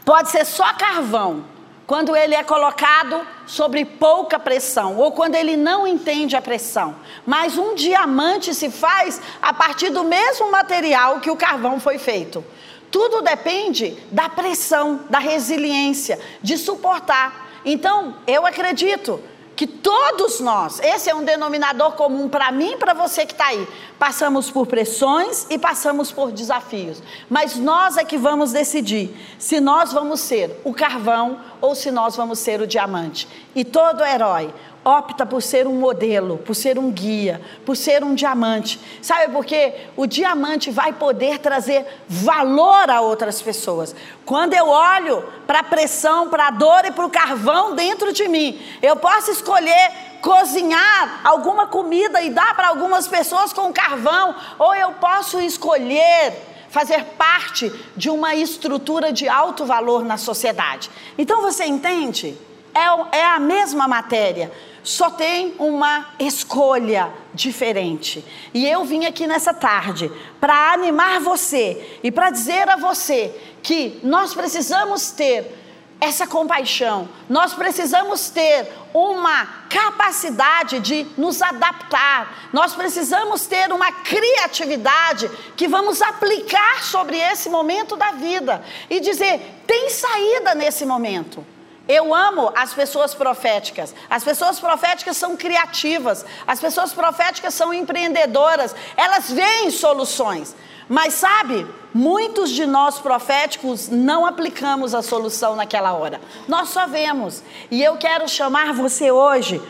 Pode 0.04 0.30
ser 0.30 0.44
só 0.44 0.72
carvão, 0.74 1.44
quando 1.86 2.16
ele 2.16 2.34
é 2.34 2.42
colocado 2.42 3.26
sobre 3.46 3.84
pouca 3.84 4.38
pressão, 4.38 4.96
ou 4.96 5.12
quando 5.12 5.34
ele 5.34 5.56
não 5.56 5.86
entende 5.86 6.34
a 6.34 6.42
pressão. 6.42 6.96
Mas 7.26 7.56
um 7.56 7.74
diamante 7.74 8.54
se 8.54 8.70
faz 8.70 9.20
a 9.40 9.52
partir 9.52 9.90
do 9.90 10.02
mesmo 10.02 10.50
material 10.50 11.20
que 11.20 11.30
o 11.30 11.36
carvão 11.36 11.78
foi 11.78 11.98
feito. 11.98 12.44
Tudo 12.90 13.22
depende 13.22 13.96
da 14.10 14.28
pressão, 14.28 15.00
da 15.08 15.18
resiliência, 15.18 16.18
de 16.42 16.58
suportar. 16.58 17.50
Então, 17.64 18.16
eu 18.26 18.44
acredito 18.44 19.22
que 19.62 19.66
todos 19.68 20.40
nós, 20.40 20.80
esse 20.80 21.08
é 21.08 21.14
um 21.14 21.22
denominador 21.22 21.92
comum 21.92 22.28
para 22.28 22.50
mim 22.50 22.72
e 22.72 22.76
para 22.76 22.92
você 22.92 23.24
que 23.24 23.30
está 23.30 23.46
aí, 23.46 23.68
passamos 23.96 24.50
por 24.50 24.66
pressões 24.66 25.46
e 25.48 25.56
passamos 25.56 26.10
por 26.10 26.32
desafios, 26.32 27.00
mas 27.30 27.54
nós 27.54 27.96
é 27.96 28.02
que 28.02 28.18
vamos 28.18 28.50
decidir 28.50 29.16
se 29.38 29.60
nós 29.60 29.92
vamos 29.92 30.18
ser 30.18 30.60
o 30.64 30.74
carvão 30.74 31.38
ou 31.60 31.76
se 31.76 31.92
nós 31.92 32.16
vamos 32.16 32.40
ser 32.40 32.60
o 32.60 32.66
diamante. 32.66 33.28
E 33.54 33.64
todo 33.64 34.04
herói, 34.04 34.52
opta 34.84 35.24
por 35.24 35.42
ser 35.42 35.66
um 35.66 35.74
modelo, 35.74 36.38
por 36.38 36.54
ser 36.54 36.78
um 36.78 36.90
guia, 36.90 37.40
por 37.64 37.76
ser 37.76 38.02
um 38.02 38.14
diamante. 38.14 38.80
Sabe 39.00 39.32
por 39.32 39.44
quê? 39.44 39.74
O 39.96 40.06
diamante 40.06 40.70
vai 40.70 40.92
poder 40.92 41.38
trazer 41.38 41.86
valor 42.08 42.90
a 42.90 43.00
outras 43.00 43.40
pessoas. 43.40 43.94
Quando 44.24 44.54
eu 44.54 44.68
olho 44.68 45.24
para 45.46 45.60
a 45.60 45.64
pressão, 45.64 46.28
para 46.28 46.48
a 46.48 46.50
dor 46.50 46.84
e 46.84 46.90
para 46.90 47.06
o 47.06 47.10
carvão 47.10 47.74
dentro 47.74 48.12
de 48.12 48.26
mim, 48.28 48.60
eu 48.82 48.96
posso 48.96 49.30
escolher 49.30 49.92
cozinhar 50.20 51.20
alguma 51.24 51.66
comida 51.66 52.22
e 52.22 52.30
dar 52.30 52.54
para 52.54 52.68
algumas 52.68 53.08
pessoas 53.08 53.52
com 53.52 53.72
carvão, 53.72 54.34
ou 54.58 54.74
eu 54.74 54.92
posso 54.92 55.40
escolher 55.40 56.32
fazer 56.68 57.04
parte 57.18 57.70
de 57.96 58.08
uma 58.08 58.34
estrutura 58.34 59.12
de 59.12 59.28
alto 59.28 59.66
valor 59.66 60.04
na 60.04 60.16
sociedade. 60.16 60.90
Então 61.18 61.42
você 61.42 61.64
entende? 61.64 62.36
É, 62.74 63.18
é 63.18 63.24
a 63.24 63.38
mesma 63.38 63.86
matéria 63.86 64.50
só 64.82 65.10
tem 65.10 65.54
uma 65.58 66.14
escolha 66.18 67.12
diferente. 67.32 68.24
E 68.52 68.66
eu 68.66 68.84
vim 68.84 69.04
aqui 69.04 69.26
nessa 69.26 69.54
tarde 69.54 70.10
para 70.40 70.72
animar 70.72 71.20
você 71.20 71.98
e 72.02 72.10
para 72.10 72.30
dizer 72.30 72.68
a 72.68 72.76
você 72.76 73.34
que 73.62 74.00
nós 74.02 74.34
precisamos 74.34 75.10
ter 75.10 75.58
essa 76.00 76.26
compaixão, 76.26 77.08
nós 77.28 77.54
precisamos 77.54 78.28
ter 78.28 78.68
uma 78.92 79.46
capacidade 79.70 80.80
de 80.80 81.06
nos 81.16 81.40
adaptar, 81.40 82.50
nós 82.52 82.74
precisamos 82.74 83.46
ter 83.46 83.72
uma 83.72 83.92
criatividade 83.92 85.30
que 85.56 85.68
vamos 85.68 86.02
aplicar 86.02 86.82
sobre 86.82 87.16
esse 87.16 87.48
momento 87.48 87.96
da 87.96 88.10
vida 88.10 88.64
e 88.90 88.98
dizer: 88.98 89.62
tem 89.64 89.90
saída 89.90 90.56
nesse 90.56 90.84
momento. 90.84 91.46
Eu 91.88 92.14
amo 92.14 92.52
as 92.56 92.72
pessoas 92.72 93.14
proféticas. 93.14 93.94
As 94.08 94.22
pessoas 94.22 94.60
proféticas 94.60 95.16
são 95.16 95.36
criativas. 95.36 96.24
As 96.46 96.60
pessoas 96.60 96.92
proféticas 96.92 97.54
são 97.54 97.74
empreendedoras. 97.74 98.74
Elas 98.96 99.30
veem 99.30 99.70
soluções. 99.70 100.54
Mas 100.88 101.14
sabe, 101.14 101.66
muitos 101.94 102.50
de 102.50 102.66
nós 102.66 102.98
proféticos 102.98 103.88
não 103.88 104.26
aplicamos 104.26 104.94
a 104.94 105.02
solução 105.02 105.56
naquela 105.56 105.92
hora. 105.92 106.20
Nós 106.46 106.68
só 106.68 106.86
vemos. 106.86 107.42
E 107.70 107.82
eu 107.82 107.96
quero 107.96 108.28
chamar 108.28 108.72
você 108.72 109.10
hoje 109.10 109.60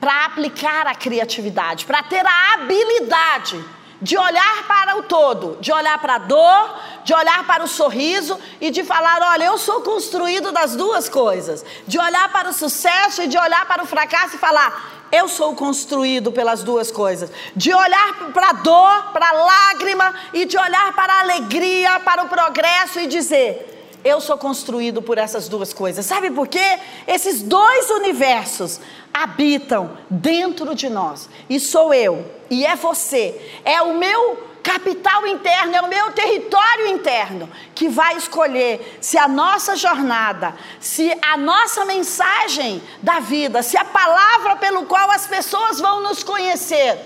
para 0.00 0.26
aplicar 0.26 0.86
a 0.86 0.94
criatividade, 0.94 1.86
para 1.86 2.02
ter 2.02 2.24
a 2.24 2.54
habilidade 2.54 3.77
de 4.00 4.16
olhar 4.16 4.66
para 4.66 4.96
o 4.98 5.02
todo, 5.02 5.58
de 5.60 5.72
olhar 5.72 5.98
para 5.98 6.14
a 6.14 6.18
dor, 6.18 6.80
de 7.04 7.12
olhar 7.12 7.46
para 7.46 7.64
o 7.64 7.68
sorriso 7.68 8.38
e 8.60 8.70
de 8.70 8.84
falar: 8.84 9.20
olha, 9.22 9.44
eu 9.44 9.58
sou 9.58 9.80
construído 9.80 10.52
das 10.52 10.76
duas 10.76 11.08
coisas. 11.08 11.64
De 11.86 11.98
olhar 11.98 12.30
para 12.30 12.50
o 12.50 12.52
sucesso 12.52 13.22
e 13.22 13.26
de 13.26 13.36
olhar 13.36 13.66
para 13.66 13.82
o 13.82 13.86
fracasso 13.86 14.36
e 14.36 14.38
falar: 14.38 15.08
eu 15.10 15.28
sou 15.28 15.54
construído 15.54 16.30
pelas 16.30 16.62
duas 16.62 16.90
coisas. 16.90 17.30
De 17.56 17.74
olhar 17.74 18.30
para 18.32 18.50
a 18.50 18.52
dor, 18.52 19.12
para 19.12 19.28
a 19.30 19.32
lágrima 19.32 20.14
e 20.32 20.44
de 20.44 20.56
olhar 20.56 20.92
para 20.94 21.12
a 21.14 21.20
alegria, 21.20 21.98
para 22.00 22.22
o 22.22 22.28
progresso 22.28 23.00
e 23.00 23.06
dizer: 23.06 23.78
eu 24.04 24.20
sou 24.20 24.38
construído 24.38 25.02
por 25.02 25.18
essas 25.18 25.48
duas 25.48 25.72
coisas. 25.72 26.06
Sabe 26.06 26.30
por 26.30 26.46
quê? 26.46 26.78
Esses 27.06 27.42
dois 27.42 27.90
universos 27.90 28.80
habitam 29.22 29.98
dentro 30.08 30.74
de 30.74 30.88
nós. 30.88 31.28
E 31.48 31.58
sou 31.58 31.92
eu, 31.92 32.24
e 32.50 32.64
é 32.64 32.76
você. 32.76 33.60
É 33.64 33.80
o 33.82 33.94
meu 33.94 34.48
capital 34.62 35.26
interno, 35.26 35.74
é 35.74 35.80
o 35.80 35.88
meu 35.88 36.12
território 36.12 36.88
interno 36.88 37.48
que 37.74 37.88
vai 37.88 38.16
escolher 38.16 38.98
se 39.00 39.16
a 39.16 39.26
nossa 39.26 39.76
jornada, 39.76 40.54
se 40.78 41.10
a 41.22 41.36
nossa 41.36 41.84
mensagem 41.84 42.82
da 43.02 43.18
vida, 43.18 43.62
se 43.62 43.78
a 43.78 43.84
palavra 43.84 44.56
pelo 44.56 44.84
qual 44.84 45.10
as 45.10 45.26
pessoas 45.26 45.80
vão 45.80 46.02
nos 46.02 46.22
conhecer 46.22 46.98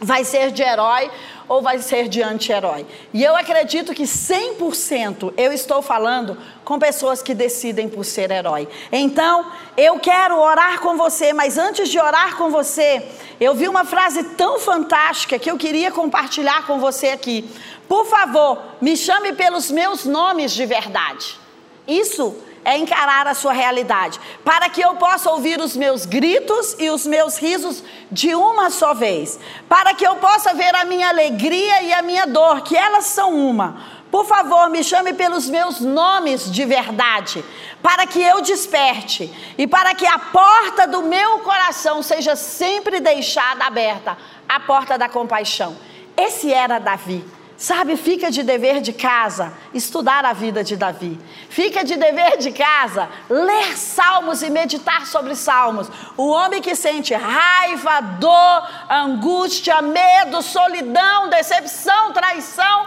vai 0.00 0.24
ser 0.24 0.50
de 0.50 0.62
herói 0.62 1.10
ou 1.48 1.62
vai 1.62 1.78
ser 1.78 2.08
de 2.08 2.22
anti-herói. 2.22 2.84
E 3.12 3.22
eu 3.22 3.36
acredito 3.36 3.94
que 3.94 4.02
100% 4.02 5.32
eu 5.36 5.52
estou 5.52 5.80
falando 5.80 6.36
com 6.64 6.78
pessoas 6.78 7.22
que 7.22 7.34
decidem 7.34 7.88
por 7.88 8.04
ser 8.04 8.30
herói. 8.30 8.68
Então, 8.90 9.46
eu 9.76 9.98
quero 9.98 10.38
orar 10.38 10.80
com 10.80 10.96
você, 10.96 11.32
mas 11.32 11.56
antes 11.56 11.88
de 11.88 11.98
orar 11.98 12.36
com 12.36 12.50
você, 12.50 13.06
eu 13.40 13.54
vi 13.54 13.68
uma 13.68 13.84
frase 13.84 14.22
tão 14.34 14.58
fantástica 14.58 15.38
que 15.38 15.50
eu 15.50 15.56
queria 15.56 15.90
compartilhar 15.90 16.66
com 16.66 16.78
você 16.80 17.08
aqui. 17.08 17.48
Por 17.88 18.06
favor, 18.06 18.60
me 18.80 18.96
chame 18.96 19.32
pelos 19.32 19.70
meus 19.70 20.04
nomes 20.04 20.52
de 20.52 20.66
verdade. 20.66 21.38
Isso 21.86 22.36
é 22.66 22.76
encarar 22.76 23.28
a 23.28 23.34
sua 23.34 23.52
realidade, 23.52 24.18
para 24.44 24.68
que 24.68 24.80
eu 24.80 24.96
possa 24.96 25.30
ouvir 25.30 25.60
os 25.60 25.76
meus 25.76 26.04
gritos 26.04 26.74
e 26.80 26.90
os 26.90 27.06
meus 27.06 27.38
risos 27.38 27.80
de 28.10 28.34
uma 28.34 28.70
só 28.70 28.92
vez, 28.92 29.38
para 29.68 29.94
que 29.94 30.04
eu 30.04 30.16
possa 30.16 30.52
ver 30.52 30.74
a 30.74 30.84
minha 30.84 31.08
alegria 31.08 31.82
e 31.82 31.92
a 31.92 32.02
minha 32.02 32.26
dor, 32.26 32.62
que 32.62 32.76
elas 32.76 33.04
são 33.04 33.32
uma. 33.32 33.94
Por 34.10 34.26
favor, 34.26 34.68
me 34.68 34.82
chame 34.82 35.12
pelos 35.12 35.48
meus 35.48 35.78
nomes 35.78 36.50
de 36.50 36.64
verdade, 36.64 37.44
para 37.80 38.04
que 38.04 38.20
eu 38.20 38.42
desperte 38.42 39.32
e 39.56 39.64
para 39.68 39.94
que 39.94 40.06
a 40.06 40.18
porta 40.18 40.88
do 40.88 41.02
meu 41.02 41.38
coração 41.40 42.02
seja 42.02 42.34
sempre 42.34 42.98
deixada 42.98 43.64
aberta 43.64 44.18
a 44.48 44.58
porta 44.58 44.98
da 44.98 45.08
compaixão. 45.08 45.76
Esse 46.16 46.52
era 46.52 46.80
Davi. 46.80 47.24
Sabe, 47.56 47.96
fica 47.96 48.30
de 48.30 48.42
dever 48.42 48.82
de 48.82 48.92
casa 48.92 49.52
estudar 49.72 50.26
a 50.26 50.34
vida 50.34 50.62
de 50.62 50.76
Davi. 50.76 51.18
Fica 51.48 51.82
de 51.82 51.96
dever 51.96 52.36
de 52.36 52.52
casa 52.52 53.08
ler 53.30 53.76
salmos 53.78 54.42
e 54.42 54.50
meditar 54.50 55.06
sobre 55.06 55.34
salmos. 55.34 55.88
O 56.18 56.28
homem 56.28 56.60
que 56.60 56.74
sente 56.74 57.14
raiva, 57.14 58.00
dor, 58.20 58.68
angústia, 58.90 59.80
medo, 59.80 60.42
solidão, 60.42 61.30
decepção, 61.30 62.12
traição, 62.12 62.86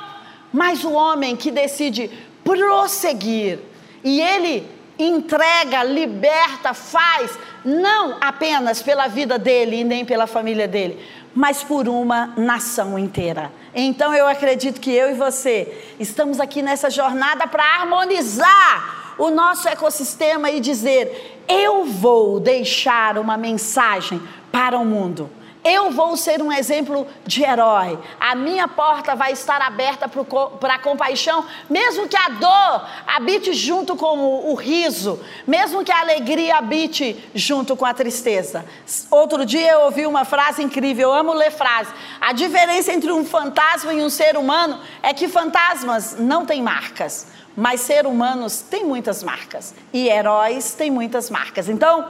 mas 0.53 0.84
o 0.84 0.91
homem 0.91 1.36
que 1.36 1.49
decide 1.49 2.12
prosseguir 2.43 3.60
e 4.03 4.21
ele 4.21 4.69
entrega, 4.99 5.82
liberta, 5.82 6.73
faz, 6.73 7.39
não 7.63 8.17
apenas 8.19 8.82
pela 8.82 9.08
vida 9.08 9.39
dele 9.39 9.77
e 9.77 9.84
nem 9.84 10.03
pela 10.03 10.27
família 10.27 10.67
dele, 10.67 10.99
mas 11.36 11.63
por 11.63 11.88
uma 11.88 12.34
nação 12.38 12.98
inteira. 12.98 13.52
Então 13.74 14.13
eu 14.13 14.28
acredito 14.28 14.82
que 14.82 14.92
eu 14.92 15.12
e 15.12 15.13
você 15.13 15.94
estamos 16.00 16.39
aqui 16.39 16.62
nessa 16.62 16.89
jornada 16.89 17.48
para 17.48 17.63
harmonizar 17.63 19.15
o 19.18 19.30
nosso 19.30 19.68
ecossistema 19.68 20.50
e 20.50 20.60
dizer: 20.60 21.44
eu 21.48 21.86
vou 21.86 22.39
deixar 22.39 23.18
uma 23.18 23.38
mensagem 23.38 24.22
para 24.52 24.78
o 24.78 24.86
mundo. 24.86 25.30
Eu 25.63 25.91
vou 25.91 26.15
ser 26.15 26.41
um 26.41 26.54
exemplo 26.54 27.06
de 27.26 27.43
herói. 27.43 28.00
A 28.17 28.34
minha 28.34 28.65
porta 28.65 29.13
vai 29.13 29.34
estar 29.34 29.62
aberta 29.62 30.08
para 30.08 30.76
a 30.76 30.80
compaixão, 30.80 31.45
mesmo 31.69 32.08
que 32.08 32.15
a 32.15 32.30
dor 32.30 32.88
habite 33.06 33.54
junto 33.54 33.95
com 33.98 34.17
o, 34.17 34.52
o, 34.52 34.56
riso, 34.56 35.19
mesmo 35.45 35.84
que 35.84 35.91
a 35.91 36.00
alegria 36.00 36.56
habite 36.56 37.30
junto 37.36 37.76
com 37.76 37.86
a 37.86 37.93
tristeza. 37.93 38.65
Outro 39.12 39.45
dia 39.45 39.74
eu 39.74 39.82
ouvi 39.82 40.08
uma 40.08 40.24
frase 40.24 40.63
incrível, 40.63 41.10
eu 41.10 41.13
amo 41.13 41.34
ler 41.34 41.52
frases. 41.52 41.93
A 42.22 42.32
diferença 42.32 42.93
entre 42.93 43.12
um 43.12 43.26
fantasma 43.26 43.93
e 43.93 44.02
um 44.02 44.10
ser 44.10 44.38
humano 44.38 44.80
é 45.04 45.13
que 45.13 45.28
fantasmas 45.28 46.15
não 46.17 46.45
têm 46.45 46.62
marcas. 46.62 47.28
Mas 47.56 47.82
seres 47.82 48.10
humanos 48.10 48.62
têm 48.62 48.86
muitas 48.86 49.22
marcas 49.22 49.76
e 49.91 50.08
heróis 50.08 50.74
têm 50.74 50.89
muitas 50.89 51.30
marcas. 51.30 51.67
Então, 51.67 52.06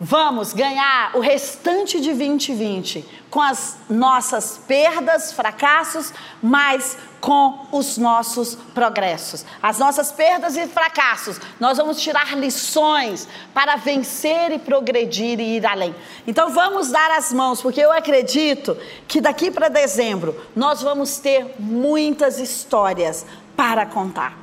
Vamos 0.00 0.52
ganhar 0.52 1.12
o 1.14 1.20
restante 1.20 2.00
de 2.00 2.12
2020 2.12 3.08
com 3.30 3.40
as 3.40 3.76
nossas 3.88 4.58
perdas, 4.66 5.32
fracassos, 5.32 6.12
mas 6.42 6.98
com 7.20 7.66
os 7.70 7.96
nossos 7.96 8.56
progressos. 8.74 9.46
As 9.62 9.78
nossas 9.78 10.10
perdas 10.10 10.56
e 10.56 10.66
fracassos, 10.66 11.40
nós 11.60 11.78
vamos 11.78 12.02
tirar 12.02 12.36
lições 12.36 13.28
para 13.54 13.76
vencer 13.76 14.50
e 14.50 14.58
progredir 14.58 15.38
e 15.38 15.58
ir 15.58 15.66
além. 15.66 15.94
Então 16.26 16.50
vamos 16.50 16.90
dar 16.90 17.12
as 17.12 17.32
mãos, 17.32 17.62
porque 17.62 17.80
eu 17.80 17.92
acredito 17.92 18.76
que 19.06 19.20
daqui 19.20 19.48
para 19.48 19.68
dezembro 19.68 20.36
nós 20.56 20.82
vamos 20.82 21.18
ter 21.18 21.54
muitas 21.56 22.40
histórias 22.40 23.24
para 23.56 23.86
contar. 23.86 24.36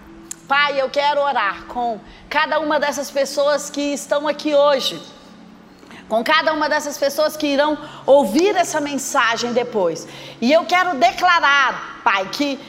Pai, 0.48 0.82
eu 0.82 0.90
quero 0.90 1.20
orar 1.20 1.66
com 1.66 2.00
cada 2.30 2.58
uma 2.62 2.80
dessas 2.80 3.12
pessoas 3.12 3.70
que 3.70 3.94
estão 3.94 4.30
aqui 4.30 4.56
hoje 4.56 5.02
com 6.12 6.22
cada 6.26 6.52
uma 6.52 6.68
dessas 6.68 6.98
pessoas 6.98 7.38
que 7.38 7.48
irão 7.48 7.78
ouvir 8.06 8.54
essa 8.54 8.82
mensagem 8.82 9.54
depois. 9.54 10.06
E 10.42 10.52
eu 10.52 10.66
quero 10.66 10.98
declarar, 10.98 12.02
Pai, 12.04 12.28
que 12.30 12.60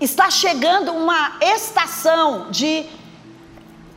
está 0.00 0.30
chegando 0.30 0.92
uma 0.92 1.32
estação 1.40 2.46
de 2.48 2.86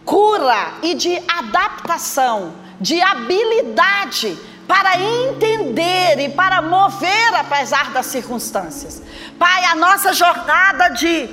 cura 0.03 0.73
e 0.81 0.95
de 0.95 1.21
adaptação, 1.27 2.55
de 2.81 2.99
habilidade 2.99 4.35
para 4.67 4.99
entender 4.99 6.19
e 6.21 6.29
para 6.29 6.59
mover 6.59 7.35
apesar 7.35 7.91
das 7.91 8.07
circunstâncias. 8.07 9.03
Pai, 9.37 9.65
a 9.65 9.75
nossa 9.75 10.13
jornada 10.13 10.89
de 10.89 11.29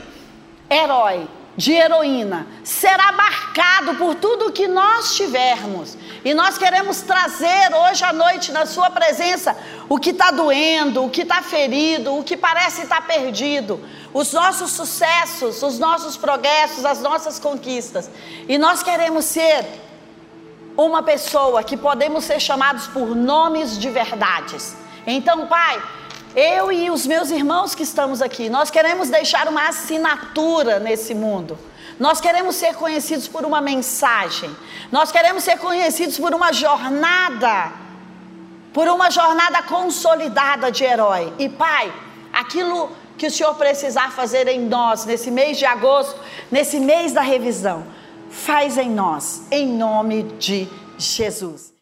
herói, 0.68 1.26
de 1.56 1.72
heroína, 1.72 2.46
será 2.62 3.12
marcado 3.12 3.94
por 3.94 4.14
tudo 4.16 4.52
que 4.52 4.68
nós 4.68 5.16
tivermos. 5.16 5.96
E 6.26 6.34
nós 6.34 6.58
queremos 6.58 7.02
trazer 7.02 7.72
hoje 7.72 8.02
à 8.02 8.12
noite, 8.12 8.50
na 8.50 8.66
Sua 8.66 8.90
presença, 8.90 9.56
o 9.88 9.96
que 9.96 10.10
está 10.10 10.32
doendo, 10.32 11.04
o 11.04 11.08
que 11.08 11.22
está 11.22 11.40
ferido, 11.40 12.18
o 12.18 12.24
que 12.24 12.36
parece 12.36 12.82
estar 12.82 13.00
tá 13.00 13.02
perdido, 13.02 13.78
os 14.12 14.32
nossos 14.32 14.72
sucessos, 14.72 15.62
os 15.62 15.78
nossos 15.78 16.16
progressos, 16.16 16.84
as 16.84 17.00
nossas 17.00 17.38
conquistas. 17.38 18.10
E 18.48 18.58
nós 18.58 18.82
queremos 18.82 19.24
ser 19.24 19.64
uma 20.76 21.00
pessoa 21.00 21.62
que 21.62 21.76
podemos 21.76 22.24
ser 22.24 22.40
chamados 22.40 22.88
por 22.88 23.14
nomes 23.14 23.78
de 23.78 23.88
verdades. 23.88 24.74
Então, 25.06 25.46
Pai, 25.46 25.80
eu 26.34 26.72
e 26.72 26.90
os 26.90 27.06
meus 27.06 27.30
irmãos 27.30 27.72
que 27.72 27.84
estamos 27.84 28.20
aqui, 28.20 28.50
nós 28.50 28.68
queremos 28.68 29.08
deixar 29.08 29.46
uma 29.46 29.68
assinatura 29.68 30.80
nesse 30.80 31.14
mundo. 31.14 31.56
Nós 31.98 32.20
queremos 32.20 32.56
ser 32.56 32.74
conhecidos 32.74 33.26
por 33.26 33.44
uma 33.44 33.61
mensagem. 33.61 34.54
Nós 34.92 35.11
queremos 35.11 35.44
ser 35.44 35.59
conhecidos 35.59 36.18
por 36.18 36.35
uma 36.35 36.52
jornada, 36.52 37.72
por 38.72 38.87
uma 38.88 39.11
jornada 39.11 39.62
consolidada 39.62 40.70
de 40.70 40.85
herói. 40.85 41.32
E 41.38 41.48
Pai, 41.48 41.92
aquilo 42.32 42.90
que 43.16 43.26
o 43.26 43.30
Senhor 43.30 43.54
precisar 43.54 44.12
fazer 44.12 44.46
em 44.48 44.61
nós 44.61 45.06
nesse 45.06 45.30
mês 45.30 45.56
de 45.56 45.64
agosto, 45.64 46.20
nesse 46.50 46.78
mês 46.78 47.12
da 47.12 47.22
revisão, 47.22 47.87
faz 48.30 48.76
em 48.76 48.90
nós, 48.90 49.46
em 49.50 49.66
nome 49.66 50.22
de 50.38 50.68
Jesus. 50.98 51.75